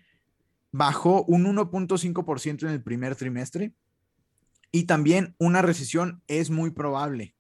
[0.71, 3.73] bajó un 1.5% en el primer trimestre
[4.71, 7.35] y también una recesión es muy probable.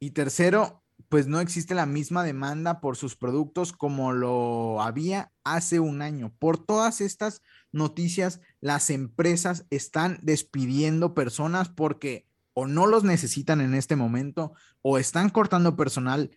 [0.00, 5.80] Y tercero, pues no existe la misma demanda por sus productos como lo había hace
[5.80, 6.34] un año.
[6.38, 7.42] Por todas estas
[7.72, 14.98] noticias, las empresas están despidiendo personas porque o no los necesitan en este momento o
[14.98, 16.30] están cortando personal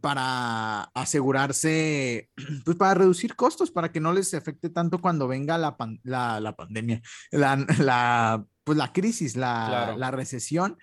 [0.00, 2.30] para asegurarse,
[2.64, 7.02] pues para reducir costos, para que no les afecte tanto cuando venga la, la, pandemia,
[7.30, 10.78] la, pues la crisis, la, la recesión,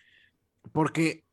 [0.71, 1.23] porque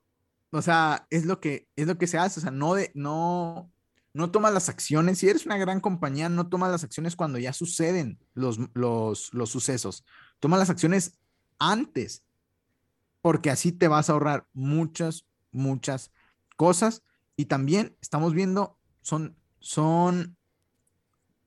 [0.57, 2.41] o sea, es lo que, es lo que se hace.
[2.41, 3.71] O sea, no, de, no,
[4.13, 5.19] no tomas las acciones.
[5.19, 9.51] Si eres una gran compañía, no tomas las acciones cuando ya suceden los, los, los
[9.51, 10.05] sucesos.
[10.41, 11.19] Toma las acciones
[11.59, 12.25] antes,
[13.21, 16.13] porque así te vas a ahorrar muchas, muchas
[16.57, 17.03] cosas.
[17.37, 20.37] Y también estamos viendo, son, son,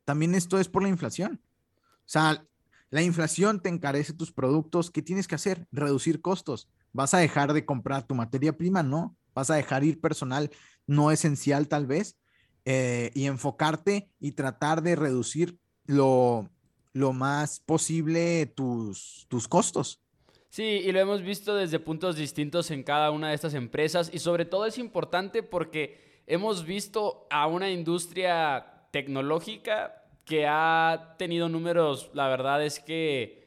[0.06, 1.42] también esto es por la inflación.
[1.76, 2.46] O sea,
[2.92, 4.92] la inflación te encarece tus productos.
[4.92, 5.68] ¿Qué tienes que hacer?
[5.72, 6.70] Reducir costos.
[6.94, 8.84] ¿Vas a dejar de comprar tu materia prima?
[8.84, 9.16] No.
[9.34, 10.50] ¿Vas a dejar ir personal
[10.88, 12.18] no esencial tal vez?
[12.66, 16.50] Eh, y enfocarte y tratar de reducir lo,
[16.94, 20.02] lo más posible tus, tus costos.
[20.50, 24.20] Sí, y lo hemos visto desde puntos distintos en cada una de estas empresas y
[24.20, 32.12] sobre todo es importante porque hemos visto a una industria tecnológica que ha tenido números,
[32.14, 33.39] la verdad es que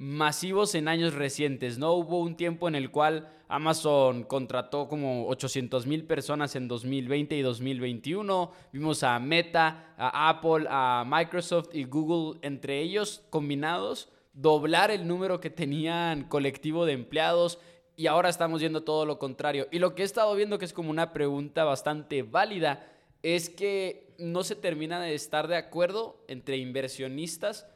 [0.00, 1.92] masivos en años recientes, ¿no?
[1.92, 7.42] Hubo un tiempo en el cual Amazon contrató como 800 mil personas en 2020 y
[7.42, 8.50] 2021.
[8.72, 15.38] Vimos a Meta, a Apple, a Microsoft y Google, entre ellos combinados, doblar el número
[15.38, 17.58] que tenían colectivo de empleados.
[17.94, 19.68] Y ahora estamos viendo todo lo contrario.
[19.70, 22.90] Y lo que he estado viendo, que es como una pregunta bastante válida,
[23.22, 27.66] es que no se termina de estar de acuerdo entre inversionistas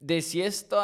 [0.00, 0.80] de si esto,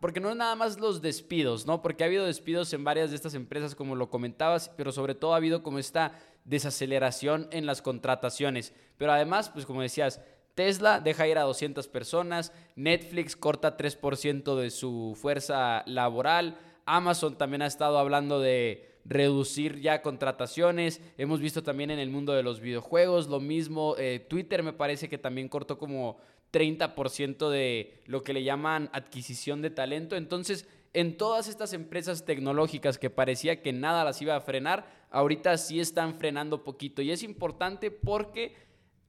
[0.00, 1.80] porque no es nada más los despidos, ¿no?
[1.80, 5.34] Porque ha habido despidos en varias de estas empresas, como lo comentabas, pero sobre todo
[5.34, 6.12] ha habido como esta
[6.44, 8.72] desaceleración en las contrataciones.
[8.96, 10.20] Pero además, pues como decías,
[10.54, 17.62] Tesla deja ir a 200 personas, Netflix corta 3% de su fuerza laboral, Amazon también
[17.62, 21.00] ha estado hablando de, reducir ya contrataciones.
[21.16, 23.94] Hemos visto también en el mundo de los videojuegos lo mismo.
[23.98, 26.18] Eh, Twitter me parece que también cortó como
[26.52, 30.16] 30% de lo que le llaman adquisición de talento.
[30.16, 35.56] Entonces, en todas estas empresas tecnológicas que parecía que nada las iba a frenar, ahorita
[35.58, 37.02] sí están frenando poquito.
[37.02, 38.54] Y es importante porque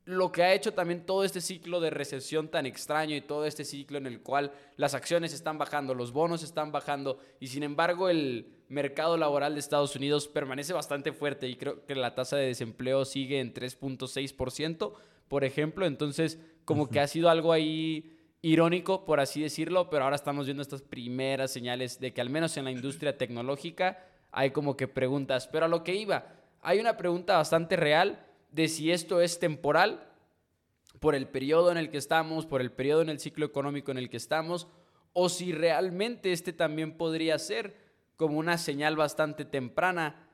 [0.10, 3.64] lo que ha hecho también todo este ciclo de recesión tan extraño y todo este
[3.64, 8.10] ciclo en el cual las acciones están bajando, los bonos están bajando y sin embargo
[8.10, 12.48] el mercado laboral de Estados Unidos permanece bastante fuerte y creo que la tasa de
[12.48, 14.94] desempleo sigue en 3.6%,
[15.28, 20.16] por ejemplo, entonces como que ha sido algo ahí irónico, por así decirlo, pero ahora
[20.16, 24.76] estamos viendo estas primeras señales de que al menos en la industria tecnológica hay como
[24.76, 29.22] que preguntas, pero a lo que iba, hay una pregunta bastante real de si esto
[29.22, 30.08] es temporal
[31.00, 33.98] por el periodo en el que estamos, por el periodo en el ciclo económico en
[33.98, 34.68] el que estamos,
[35.14, 37.76] o si realmente este también podría ser
[38.16, 40.28] como una señal bastante temprana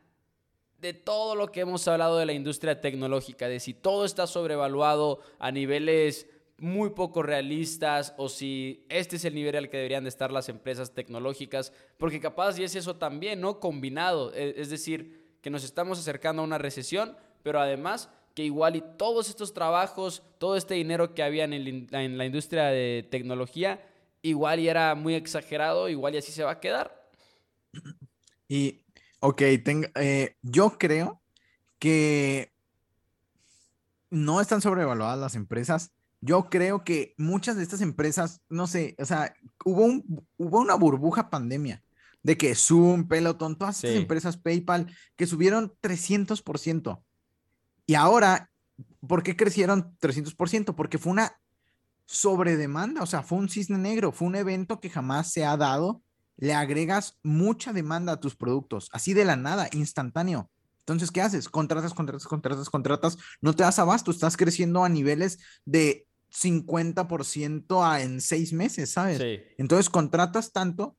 [0.79, 5.21] de todo lo que hemos hablado de la industria tecnológica, de si todo está sobrevaluado
[5.39, 10.09] a niveles muy poco realistas o si este es el nivel al que deberían de
[10.09, 13.59] estar las empresas tecnológicas, porque capaz y es eso también, ¿no?
[13.59, 18.75] Combinado, e, es decir, que nos estamos acercando a una recesión, pero además que igual
[18.75, 23.87] y todos estos trabajos, todo este dinero que había en, la industria de tecnología,
[24.23, 27.09] igual y era muy exagerado, igual y así se va a quedar.
[28.47, 28.85] Y,
[29.21, 31.19] ok, eh, yo creo
[31.79, 32.53] que
[34.11, 35.91] no están sobrevaluadas las empresas.
[36.21, 39.33] Yo creo que muchas de estas empresas, no sé, o sea,
[39.65, 41.83] hubo, un, hubo una burbuja pandemia
[42.21, 47.03] de que Zoom, Peloton, todas estas empresas, PayPal, que subieron 300%.
[47.85, 48.49] Y ahora,
[49.07, 50.75] ¿por qué crecieron 300%?
[50.75, 51.39] Porque fue una
[52.05, 56.01] sobredemanda, o sea, fue un cisne negro, fue un evento que jamás se ha dado.
[56.37, 60.49] Le agregas mucha demanda a tus productos, así de la nada, instantáneo.
[60.79, 61.49] Entonces, ¿qué haces?
[61.49, 68.01] Contratas, contratas, contratas, contratas, no te das abasto, estás creciendo a niveles de 50% a
[68.01, 69.19] en seis meses, ¿sabes?
[69.57, 70.97] Entonces, contratas tanto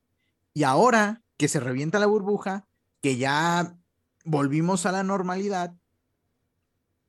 [0.53, 2.65] y ahora que se revienta la burbuja,
[3.01, 3.77] que ya
[4.25, 5.73] volvimos a la normalidad,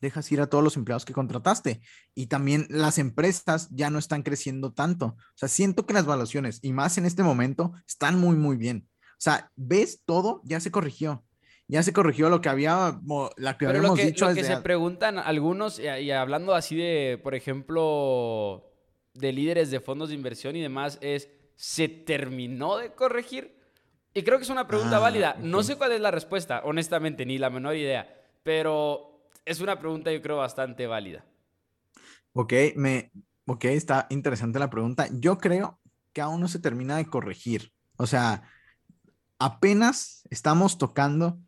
[0.01, 1.81] dejas ir a todos los empleados que contrataste.
[2.15, 5.07] Y también las empresas ya no están creciendo tanto.
[5.07, 8.89] O sea, siento que las evaluaciones, y más en este momento, están muy, muy bien.
[9.13, 11.25] O sea, ves todo, ya se corrigió.
[11.71, 12.99] Ya se corrigió lo que había,
[13.37, 14.29] la que habíamos dicho.
[14.29, 18.73] Lo que se preguntan algunos, y, hablando así de, por ejemplo,
[19.13, 23.59] de líderes de fondos de inversión y demás, es, ¿se terminó de corregir?
[24.15, 25.37] Y creo que es una pregunta ah, válida.
[25.41, 28.09] No sé cuál es la respuesta, honestamente, ni la menor idea.
[28.43, 29.08] Pero
[29.49, 31.25] es una pregunta yo creo bastante válida.
[32.35, 33.11] Ok, me,
[33.47, 35.09] ok, está interesante la pregunta.
[35.11, 35.81] Yo creo
[36.13, 37.73] que aún no se termina de corregir.
[37.97, 38.43] O sea,
[39.39, 41.39] apenas estamos tocando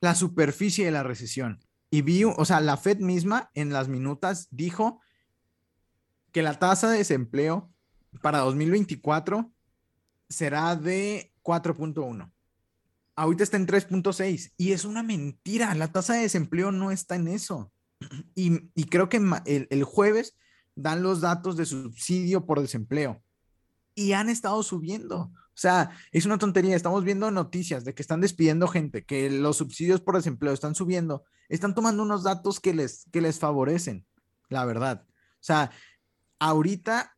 [0.00, 1.60] la superficie de la recesión.
[1.90, 5.00] Y vi, o sea, la Fed misma en las minutas dijo
[6.32, 7.70] que la tasa de desempleo
[8.20, 9.48] para 2024
[10.28, 12.32] será de 4.1
[13.16, 15.74] ahorita está en 3.6 y es una mentira.
[15.74, 17.72] La tasa de desempleo no está en eso.
[18.34, 20.36] Y, creo que el, jueves
[20.74, 23.22] dan los datos de subsidio por desempleo
[23.94, 25.30] y han estado subiendo.
[25.54, 26.74] O sea, es una tontería.
[26.74, 31.24] Estamos viendo noticias de que están despidiendo gente, que los subsidios por desempleo están subiendo.
[31.48, 34.06] Están tomando unos datos que les, que les favorecen,
[34.48, 35.04] la verdad.
[35.06, 35.70] O sea,
[36.38, 37.16] ahorita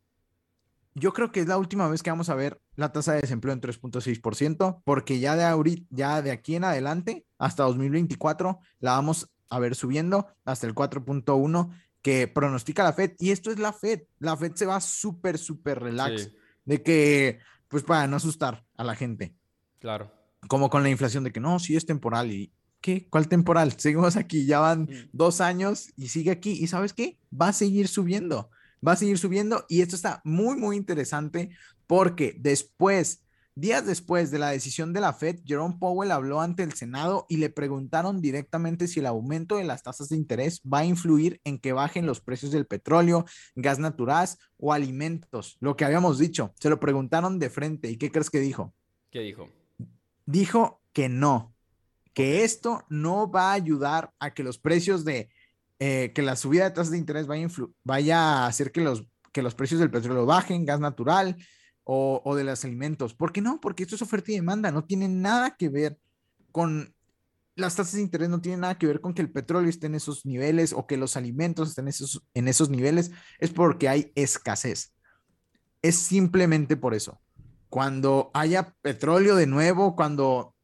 [0.94, 3.52] yo creo que es la última vez que vamos a ver la tasa de desempleo
[3.52, 9.30] en 3.6%, porque ya de ahorita, ya de aquí en adelante, hasta 2024, la vamos
[9.50, 13.12] a ver subiendo hasta el 4.1 que pronostica la Fed.
[13.18, 14.02] Y esto es la Fed.
[14.18, 16.30] La Fed se va súper, súper relax
[16.64, 19.34] de que, pues para no asustar a la gente.
[19.80, 20.12] Claro.
[20.48, 23.08] Como con la inflación de que no, sí es temporal y ¿qué?
[23.08, 23.72] ¿Cuál temporal?
[23.78, 25.08] Seguimos aquí, ya van mm.
[25.12, 26.52] dos años y sigue aquí.
[26.52, 27.18] ¿Y sabes qué?
[27.32, 28.50] Va a seguir subiendo
[28.86, 31.50] va a seguir subiendo y esto está muy, muy interesante
[31.86, 36.72] porque después, días después de la decisión de la Fed, Jerome Powell habló ante el
[36.72, 40.84] Senado y le preguntaron directamente si el aumento de las tasas de interés va a
[40.84, 46.18] influir en que bajen los precios del petróleo, gas natural o alimentos, lo que habíamos
[46.18, 46.54] dicho.
[46.58, 48.74] Se lo preguntaron de frente y ¿qué crees que dijo?
[49.10, 49.48] ¿Qué dijo?
[50.26, 51.54] Dijo que no,
[52.14, 55.28] que esto no va a ayudar a que los precios de
[55.78, 59.54] eh, que la subida de tasas de interés vaya a, hacer que los, que los
[59.54, 61.36] precios del petróleo bajen, gas natural
[61.82, 63.14] o, o, de los alimentos.
[63.14, 63.60] ¿Por qué no?
[63.60, 65.98] Porque esto es oferta y demanda, no tiene nada que ver
[66.52, 66.94] con
[67.56, 69.94] las tasas de interés, no tiene nada que ver con que el petróleo esté en
[69.94, 74.12] esos niveles o que los alimentos estén en esos, en esos niveles, es porque hay
[74.14, 74.92] escasez.
[75.82, 77.20] Es simplemente por eso.
[77.68, 80.54] Cuando haya petróleo de nuevo, cuando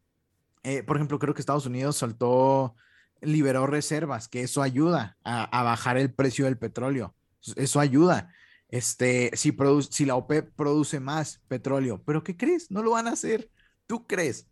[0.63, 2.75] eh, por ejemplo, creo que Estados Unidos soltó,
[3.21, 7.15] liberó reservas, que eso ayuda a, bajar el precio del petróleo.
[7.57, 8.33] Eso ayuda.
[8.69, 9.57] Este, si,
[9.91, 12.71] si la OPEP produce más petróleo, pero ¿qué crees?
[12.71, 13.51] No lo van a hacer.
[13.87, 14.49] ¿Tú crees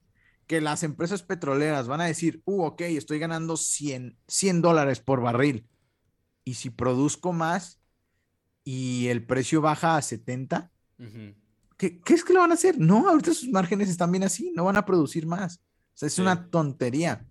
[0.47, 5.21] que las empresas petroleras van a decir, uh, ok, estoy ganando 100, 100 dólares por
[5.21, 5.67] barril?
[6.45, 7.81] Y si produzco más
[8.65, 10.71] y el precio baja a 70,
[11.77, 12.79] ¿qué, ¿qué, es que lo van a hacer?
[12.79, 15.61] No, ahorita sus márgenes están bien así, no van a producir más
[15.99, 17.27] sea, es una tontería.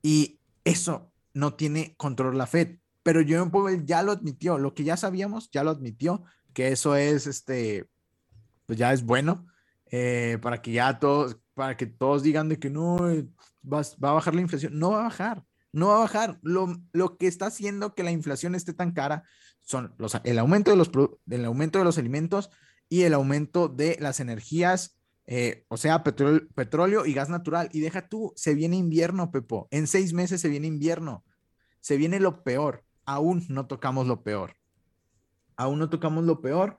[0.00, 2.78] Y eso no tiene control la Fed.
[3.02, 6.96] Pero Jerome Powell ya lo admitió, lo que ya sabíamos, ya lo admitió, que eso
[6.96, 7.86] es, este,
[8.66, 9.46] pues ya es bueno,
[9.90, 13.28] eh, para que ya todos, para que todos digan de que no, eh,
[13.70, 14.78] va, a bajar la inflación.
[14.78, 16.38] No va a bajar, no va a bajar.
[16.42, 19.24] Lo, lo que está haciendo que la inflación esté tan cara
[19.60, 20.90] son los, el, aumento de los,
[21.30, 22.50] el aumento de los alimentos
[22.88, 24.96] y el aumento de las energías
[25.26, 27.68] eh, o sea, petróleo, petróleo y gas natural.
[27.72, 29.68] Y deja tú, se viene invierno, Pepo.
[29.70, 31.24] En seis meses se viene invierno.
[31.80, 32.84] Se viene lo peor.
[33.04, 34.56] Aún no tocamos lo peor.
[35.56, 36.78] Aún no tocamos lo peor.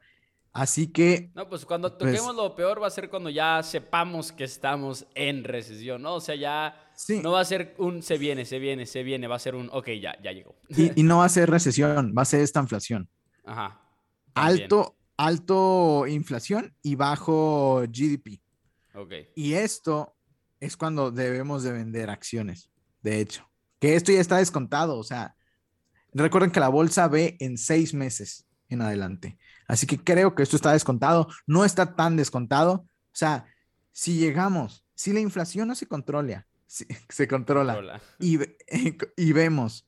[0.52, 1.32] Así que.
[1.36, 5.06] No, pues cuando pues toquemos lo peor va a ser cuando ya sepamos que estamos
[5.14, 6.16] en recesión, ¿no?
[6.16, 6.92] O sea, ya
[7.22, 9.70] no va a ser un se viene, se viene, se viene, va a ser un
[9.74, 10.56] ok, ya, ya llegó.
[10.70, 13.10] Y, y no va a ser recesión, va a ser esta inflación.
[13.44, 13.82] Ajá.
[14.34, 18.42] Alto, alto inflación y bajo GDP.
[18.94, 19.30] Okay.
[19.36, 20.16] Y esto
[20.60, 22.70] es cuando debemos de vender acciones,
[23.02, 23.50] de hecho.
[23.80, 25.36] Que esto ya está descontado, o sea,
[26.14, 29.38] recuerden que la bolsa ve en seis meses en adelante.
[29.68, 32.74] Así que creo que esto está descontado, no está tan descontado.
[32.74, 33.46] O sea,
[33.92, 38.40] si llegamos, si la inflación no se controla, se controla, Y,
[39.18, 39.88] y, vemos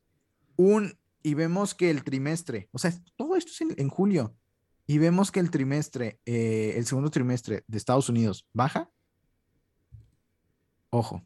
[0.56, 4.36] un, y vemos que el trimestre, o sea, todo esto es en julio,
[4.88, 8.90] y vemos que el trimestre, eh, el segundo trimestre de Estados Unidos baja,
[10.90, 11.24] ojo,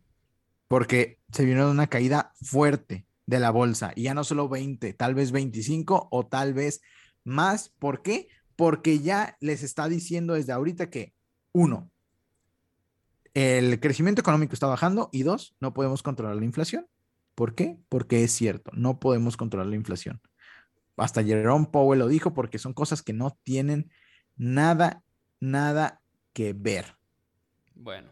[0.67, 5.13] porque se vino una caída fuerte de la bolsa y ya no solo 20, tal
[5.13, 6.81] vez 25 o tal vez
[7.23, 7.69] más.
[7.77, 8.29] ¿Por qué?
[8.55, 11.13] Porque ya les está diciendo desde ahorita que,
[11.53, 11.91] uno,
[13.33, 16.87] el crecimiento económico está bajando y dos, no podemos controlar la inflación.
[17.35, 17.77] ¿Por qué?
[17.89, 20.19] Porque es cierto, no podemos controlar la inflación.
[20.97, 23.89] Hasta Jerome Powell lo dijo porque son cosas que no tienen
[24.35, 25.03] nada,
[25.39, 26.01] nada
[26.33, 26.95] que ver.
[27.75, 28.09] Bueno,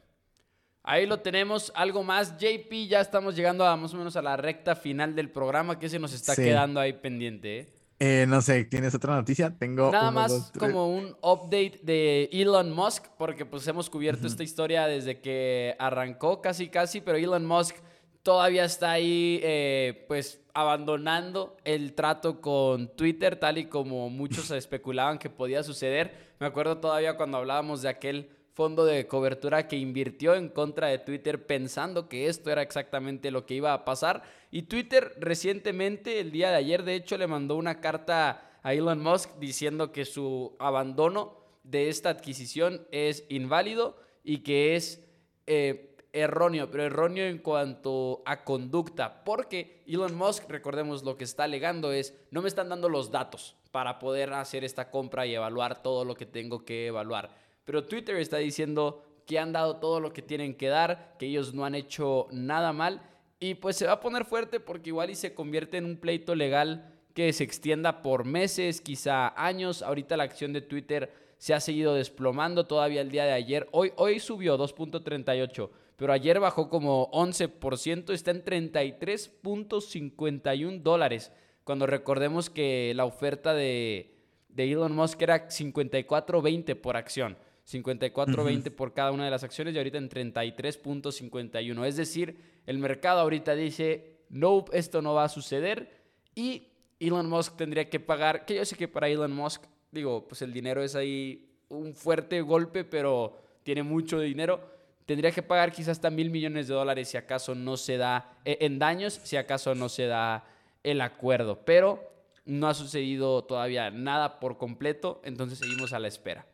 [0.83, 1.71] ahí lo tenemos.
[1.75, 5.29] Algo más, JP, ya estamos llegando a más o menos a la recta final del
[5.29, 7.59] programa que se nos está quedando ahí pendiente.
[7.59, 7.73] ¿eh?
[8.01, 9.53] Eh, no sé, ¿tienes otra noticia?
[9.57, 9.91] Tengo.
[9.91, 15.19] Nada más como un update de Elon Musk, porque pues hemos cubierto esta historia desde
[15.19, 17.75] que arrancó casi casi, pero Elon Musk
[18.23, 25.17] todavía está ahí, eh, pues abandonando el trato con Twitter, tal y como muchos especulaban
[25.17, 26.33] que podía suceder.
[26.39, 30.99] Me acuerdo todavía cuando hablábamos de aquel fondo de cobertura que invirtió en contra de
[30.99, 34.23] Twitter pensando que esto era exactamente lo que iba a pasar.
[34.51, 39.01] Y Twitter recientemente, el día de ayer, de hecho, le mandó una carta a Elon
[39.01, 45.05] Musk diciendo que su abandono de esta adquisición es inválido y que es...
[45.47, 51.43] Eh, erróneo, pero erróneo en cuanto a conducta, porque Elon Musk, recordemos lo que está
[51.43, 55.83] alegando es, no me están dando los datos para poder hacer esta compra y evaluar
[55.83, 57.29] todo lo que tengo que evaluar.
[57.65, 61.53] Pero Twitter está diciendo que han dado todo lo que tienen que dar, que ellos
[61.53, 63.01] no han hecho nada mal
[63.39, 66.35] y pues se va a poner fuerte porque igual y se convierte en un pleito
[66.35, 69.81] legal que se extienda por meses, quizá años.
[69.81, 73.67] Ahorita la acción de Twitter se ha seguido desplomando todavía el día de ayer.
[73.71, 75.69] Hoy, hoy subió 2.38
[75.99, 81.33] pero ayer bajó como 11%, está en 33.51 dólares,
[81.65, 84.15] cuando recordemos que la oferta de,
[84.55, 87.37] Elon Musk era 54.20 por acción.
[87.69, 91.85] 54.20 por cada una de las acciones y ahorita en 33.51.
[91.85, 95.99] Es decir, el mercado ahorita dice, no, esto no va a suceder
[96.33, 96.69] y
[97.01, 100.53] Elon Musk tendría que pagar, que yo sé que para Elon Musk, digo, pues el
[100.53, 104.78] dinero es ahí un fuerte golpe, pero tiene mucho dinero
[105.09, 108.59] tendría que pagar quizás hasta mil millones de dólares si acaso no se da, eh,
[108.61, 110.45] en daños, si acaso no se da
[110.83, 111.65] el acuerdo.
[111.65, 112.13] Pero
[112.45, 116.45] no ha sucedido todavía nada por completo, entonces seguimos a la espera.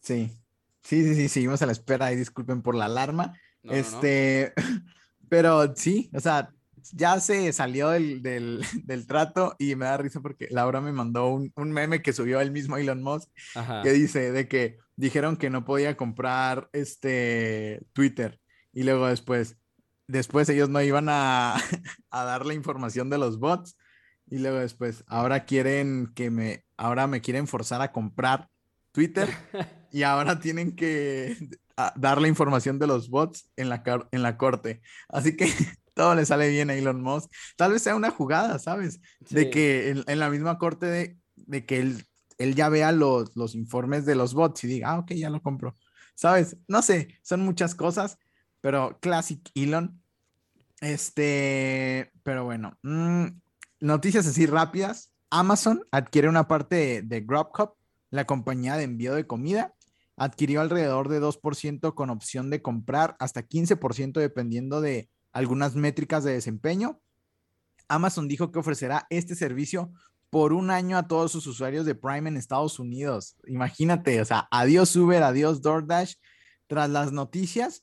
[0.00, 0.32] Sí,
[0.80, 3.38] sí, sí, sí, seguimos a la espera y disculpen por la alarma.
[3.62, 4.54] este,
[5.28, 6.54] pero sí, o sea,
[6.92, 8.22] ya se salió del,
[8.84, 12.40] del, trato y me da risa porque Laura me mandó un, un meme que subió
[12.40, 13.28] el mismo Elon Musk
[13.82, 18.40] que dice de que dijeron que no podía comprar este Twitter
[18.72, 19.56] y luego después,
[20.08, 21.54] después ellos no iban a,
[22.10, 23.38] a dar la información de los
[24.26, 28.48] y luego después, ahora quieren que me, ahora me quieren forzar a comprar
[28.92, 29.28] Twitter
[29.92, 31.36] y ahora tienen que
[31.96, 34.80] dar la información de los bots en la, en la corte.
[35.08, 35.48] Así que
[35.94, 37.30] todo le sale bien a Elon Musk.
[37.56, 39.00] Tal vez sea una jugada, ¿sabes?
[39.30, 42.07] De que en, la misma corte de, de que él,
[42.38, 45.42] él, ya vea los, los informes de los bots y diga, ah, ok, ya lo
[45.42, 45.74] compro.
[46.14, 46.56] ¿Sabes?
[46.66, 48.18] No sé, son muchas cosas,
[48.60, 50.02] pero Classic Elon.
[50.80, 53.26] Este, pero bueno, mm,
[53.80, 55.12] noticias así rápidas.
[55.30, 57.26] Amazon adquiere una parte de, de
[58.10, 59.74] la compañía de envío de comida.
[60.16, 66.32] Adquirió alrededor de 2% con opción de comprar hasta 15% dependiendo de algunas métricas de
[66.32, 67.00] desempeño.
[67.88, 69.92] Amazon dijo que ofrecerá este servicio
[70.30, 73.36] por un año a todos sus usuarios de Prime en Estados Unidos.
[73.46, 76.14] Imagínate, o sea, adiós Uber, adiós DoorDash.
[76.66, 77.82] Tras las noticias,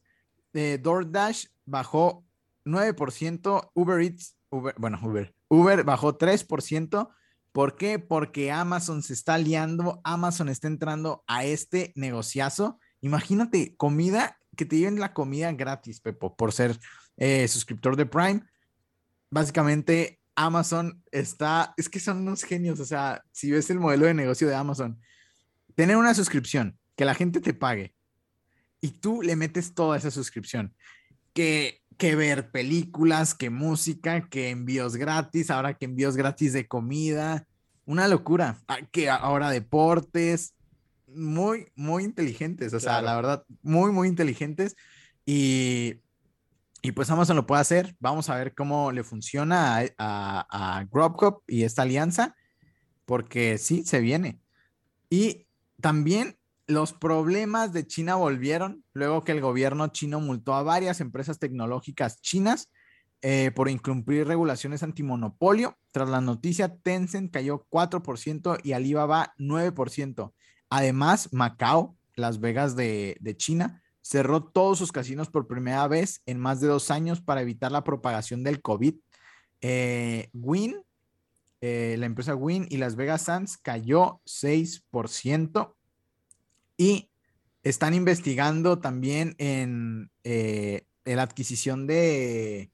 [0.54, 2.24] eh, DoorDash bajó
[2.66, 4.36] 9%, Uber Eats,
[4.78, 7.10] bueno, Uber, Uber bajó 3%.
[7.52, 8.00] ¿Por qué?
[8.00, 12.80] Porque Amazon se está liando, Amazon está entrando a este negociazo.
[13.02, 16.78] Imagínate, comida, que te lleven la comida gratis, Pepo, por ser
[17.18, 18.44] eh, suscriptor de Prime.
[19.32, 24.14] Básicamente, Amazon está, es que son unos genios, o sea, si ves el modelo de
[24.14, 25.00] negocio de Amazon,
[25.76, 27.94] tener una suscripción, que la gente te pague
[28.82, 30.74] y tú le metes toda esa suscripción,
[31.34, 37.48] que, que ver películas, que música, que envíos gratis, ahora que envíos gratis de comida,
[37.86, 40.56] una locura, ah, que ahora deportes,
[41.08, 44.76] muy, muy inteligentes, o sea, la verdad, muy, muy inteligentes
[45.26, 46.02] y
[46.82, 47.96] y pues Amazon lo puede hacer.
[48.00, 50.88] Vamos a ver cómo le funciona a, a,
[51.48, 52.36] y esta alianza,
[53.06, 54.40] porque sí, se viene.
[55.10, 55.48] Y
[55.82, 61.40] también los problemas de China volvieron luego que el gobierno chino multó a varias empresas
[61.40, 62.72] tecnológicas chinas
[63.22, 65.78] eh, por incumplir regulaciones antimonopolio.
[65.92, 70.34] Tras la noticia, Tencent cayó 4% y Alibaba 9%.
[70.70, 76.62] Además, Macao, Las Vegas de China, cerró todos sus casinos por primera vez en más
[76.62, 78.94] de dos años para evitar la propagación del COVID.
[79.62, 80.76] Eh, Win,
[81.60, 85.74] eh, la empresa Win y Las Vegas Sands cayó 6%
[86.78, 87.10] y
[87.64, 92.70] están investigando también en eh, la adquisición de,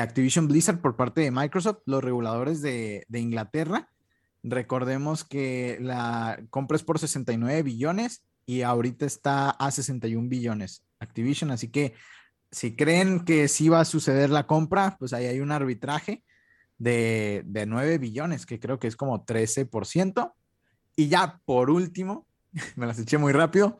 [0.00, 3.90] Activision Blizzard por parte de Microsoft, los reguladores de, de Inglaterra.
[4.44, 11.50] Recordemos que la compra es por 69 billones y ahorita está a 61 billones Activision,
[11.50, 11.94] así que
[12.50, 16.22] si creen que sí va a suceder la compra, pues ahí hay un arbitraje
[16.78, 20.32] de, de 9 billones, que creo que es como 13%.
[20.94, 22.26] Y ya por último,
[22.76, 23.78] me las eché muy rápido,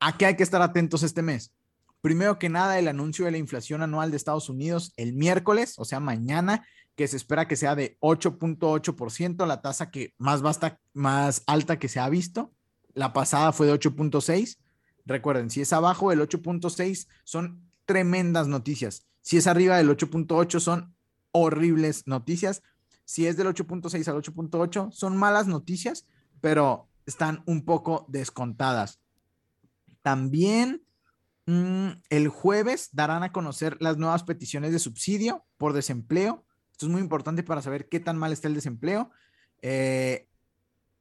[0.00, 1.54] ¿a qué hay que estar atentos este mes?
[2.00, 5.84] Primero que nada, el anuncio de la inflación anual de Estados Unidos el miércoles, o
[5.84, 6.66] sea, mañana,
[6.96, 11.88] que se espera que sea de 8.8%, la tasa que más, basta, más alta que
[11.88, 12.52] se ha visto.
[12.94, 14.58] La pasada fue de 8.6.
[15.04, 19.06] Recuerden, si es abajo del 8.6 son tremendas noticias.
[19.20, 20.94] Si es arriba del 8.8 son
[21.32, 22.62] horribles noticias.
[23.04, 26.06] Si es del 8.6 al 8.8 son malas noticias,
[26.40, 29.00] pero están un poco descontadas.
[30.02, 30.82] También
[31.46, 36.44] mm, el jueves darán a conocer las nuevas peticiones de subsidio por desempleo.
[36.70, 39.10] Esto es muy importante para saber qué tan mal está el desempleo.
[39.62, 40.28] Eh,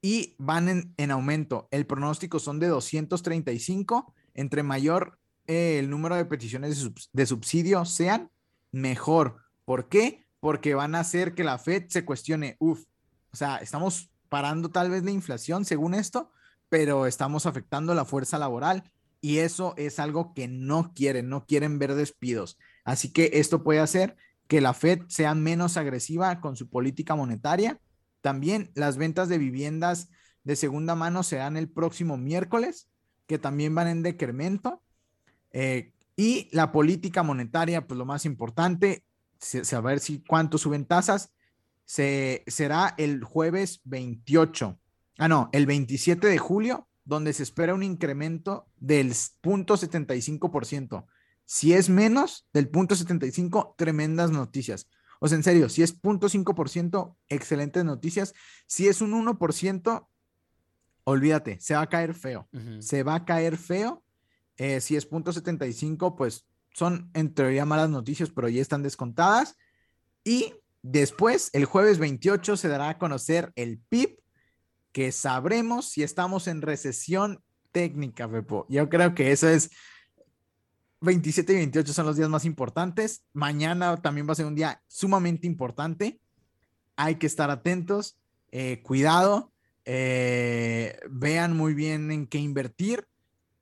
[0.01, 1.67] y van en, aumento.
[1.71, 4.13] El pronóstico son de 235.
[4.33, 8.31] Entre mayor eh, el número de peticiones de, subsidio sean,
[8.71, 9.37] mejor.
[9.65, 10.25] ¿Por qué?
[10.39, 12.83] Porque van a hacer que la Fed se cuestione, uff,
[13.31, 16.31] o sea, estamos parando tal vez la inflación según esto,
[16.69, 21.77] pero estamos afectando la fuerza laboral y eso es algo que no quieren, no quieren
[21.77, 22.57] ver despidos.
[22.83, 24.15] Así que esto puede hacer
[24.47, 27.79] que la Fed sea menos agresiva con su política monetaria
[28.21, 30.09] también las ventas de viviendas
[30.43, 32.89] de segunda mano serán el próximo miércoles,
[33.27, 34.81] que también van en decremento.
[35.51, 39.03] Eh, y la política monetaria, pues lo más importante,
[39.39, 41.33] saber si cuánto suben tasas,
[41.85, 44.79] se, será el jueves 28.
[45.17, 51.05] Ah, no, el 27 de julio, donde se espera un incremento del 0.75%.
[51.45, 54.87] Si es menos del 0.75, tremendas noticias.
[55.23, 58.33] O sea, en serio, si es 0.5%, excelentes noticias.
[58.65, 60.07] Si es un 1%,
[61.03, 62.49] olvídate, se va a caer feo.
[62.79, 64.03] Se va a caer feo.
[64.57, 69.57] Eh, si es 0.75, pues son en teoría malas noticias, pero ya están descontadas.
[70.23, 74.17] Y después, el jueves 28, se dará a conocer el PIB,
[74.91, 78.65] que sabremos si estamos en recesión técnica, Pepo.
[78.69, 79.69] Yo creo que eso es
[81.01, 83.23] 27 y 28 son los días más importantes.
[83.33, 86.19] Mañana también va a ser un día sumamente importante.
[86.95, 88.17] Hay que estar atentos.
[88.51, 89.51] Eh, cuidado.
[89.83, 93.07] eh, vean muy bien en qué invertir.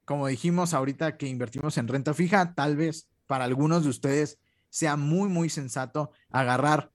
[0.03, 4.37] Como dijimos ahorita que invertimos en renta fija, tal vez para algunos de ustedes
[4.69, 6.91] sea muy, muy sensato agarrar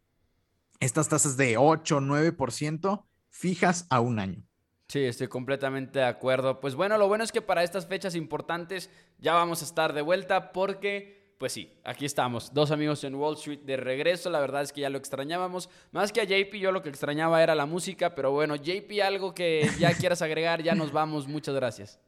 [0.80, 4.44] estas tasas de 8 o 9% fijas a un año.
[4.88, 6.60] Sí, estoy completamente de acuerdo.
[6.60, 10.02] Pues bueno, lo bueno es que para estas fechas importantes ya vamos a estar de
[10.02, 14.30] vuelta porque, pues sí, aquí estamos, dos amigos en Wall Street de regreso.
[14.30, 15.70] La verdad es que ya lo extrañábamos.
[15.90, 19.34] Más que a JP, yo lo que extrañaba era la música, pero bueno, JP, algo
[19.34, 21.26] que ya quieras agregar, ya nos vamos.
[21.26, 21.98] Muchas gracias.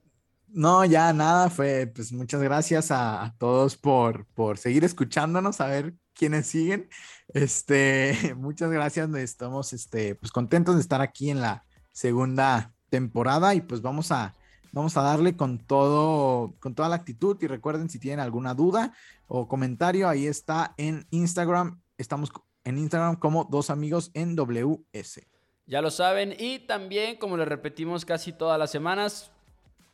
[0.49, 5.95] No, ya nada, fue pues muchas gracias a, todos por, por seguir escuchándonos, a ver
[6.15, 6.89] quiénes siguen.
[7.29, 11.65] Este, muchas gracias, estamos este, pues contentos de estar aquí en la
[11.97, 14.35] segunda temporada y pues vamos a,
[14.71, 18.93] vamos a darle con todo, con toda la actitud y recuerden si tienen alguna duda
[19.27, 22.31] o comentario, ahí está en Instagram, estamos
[22.65, 25.27] en Instagram como dos amigos en WS.
[25.65, 29.33] Ya lo saben y también como les repetimos casi todas las semanas,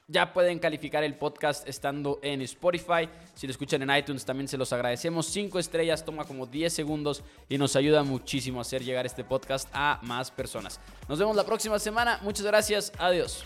[0.09, 3.09] ya pueden calificar el podcast estando en Spotify.
[3.35, 5.27] Si lo escuchan en iTunes también se los agradecemos.
[5.27, 9.69] Cinco estrellas toma como 10 segundos y nos ayuda muchísimo a hacer llegar este podcast
[9.73, 10.81] a más personas.
[11.09, 12.19] Nos vemos la próxima semana.
[12.23, 12.93] Muchas gracias.
[12.99, 13.45] Adiós.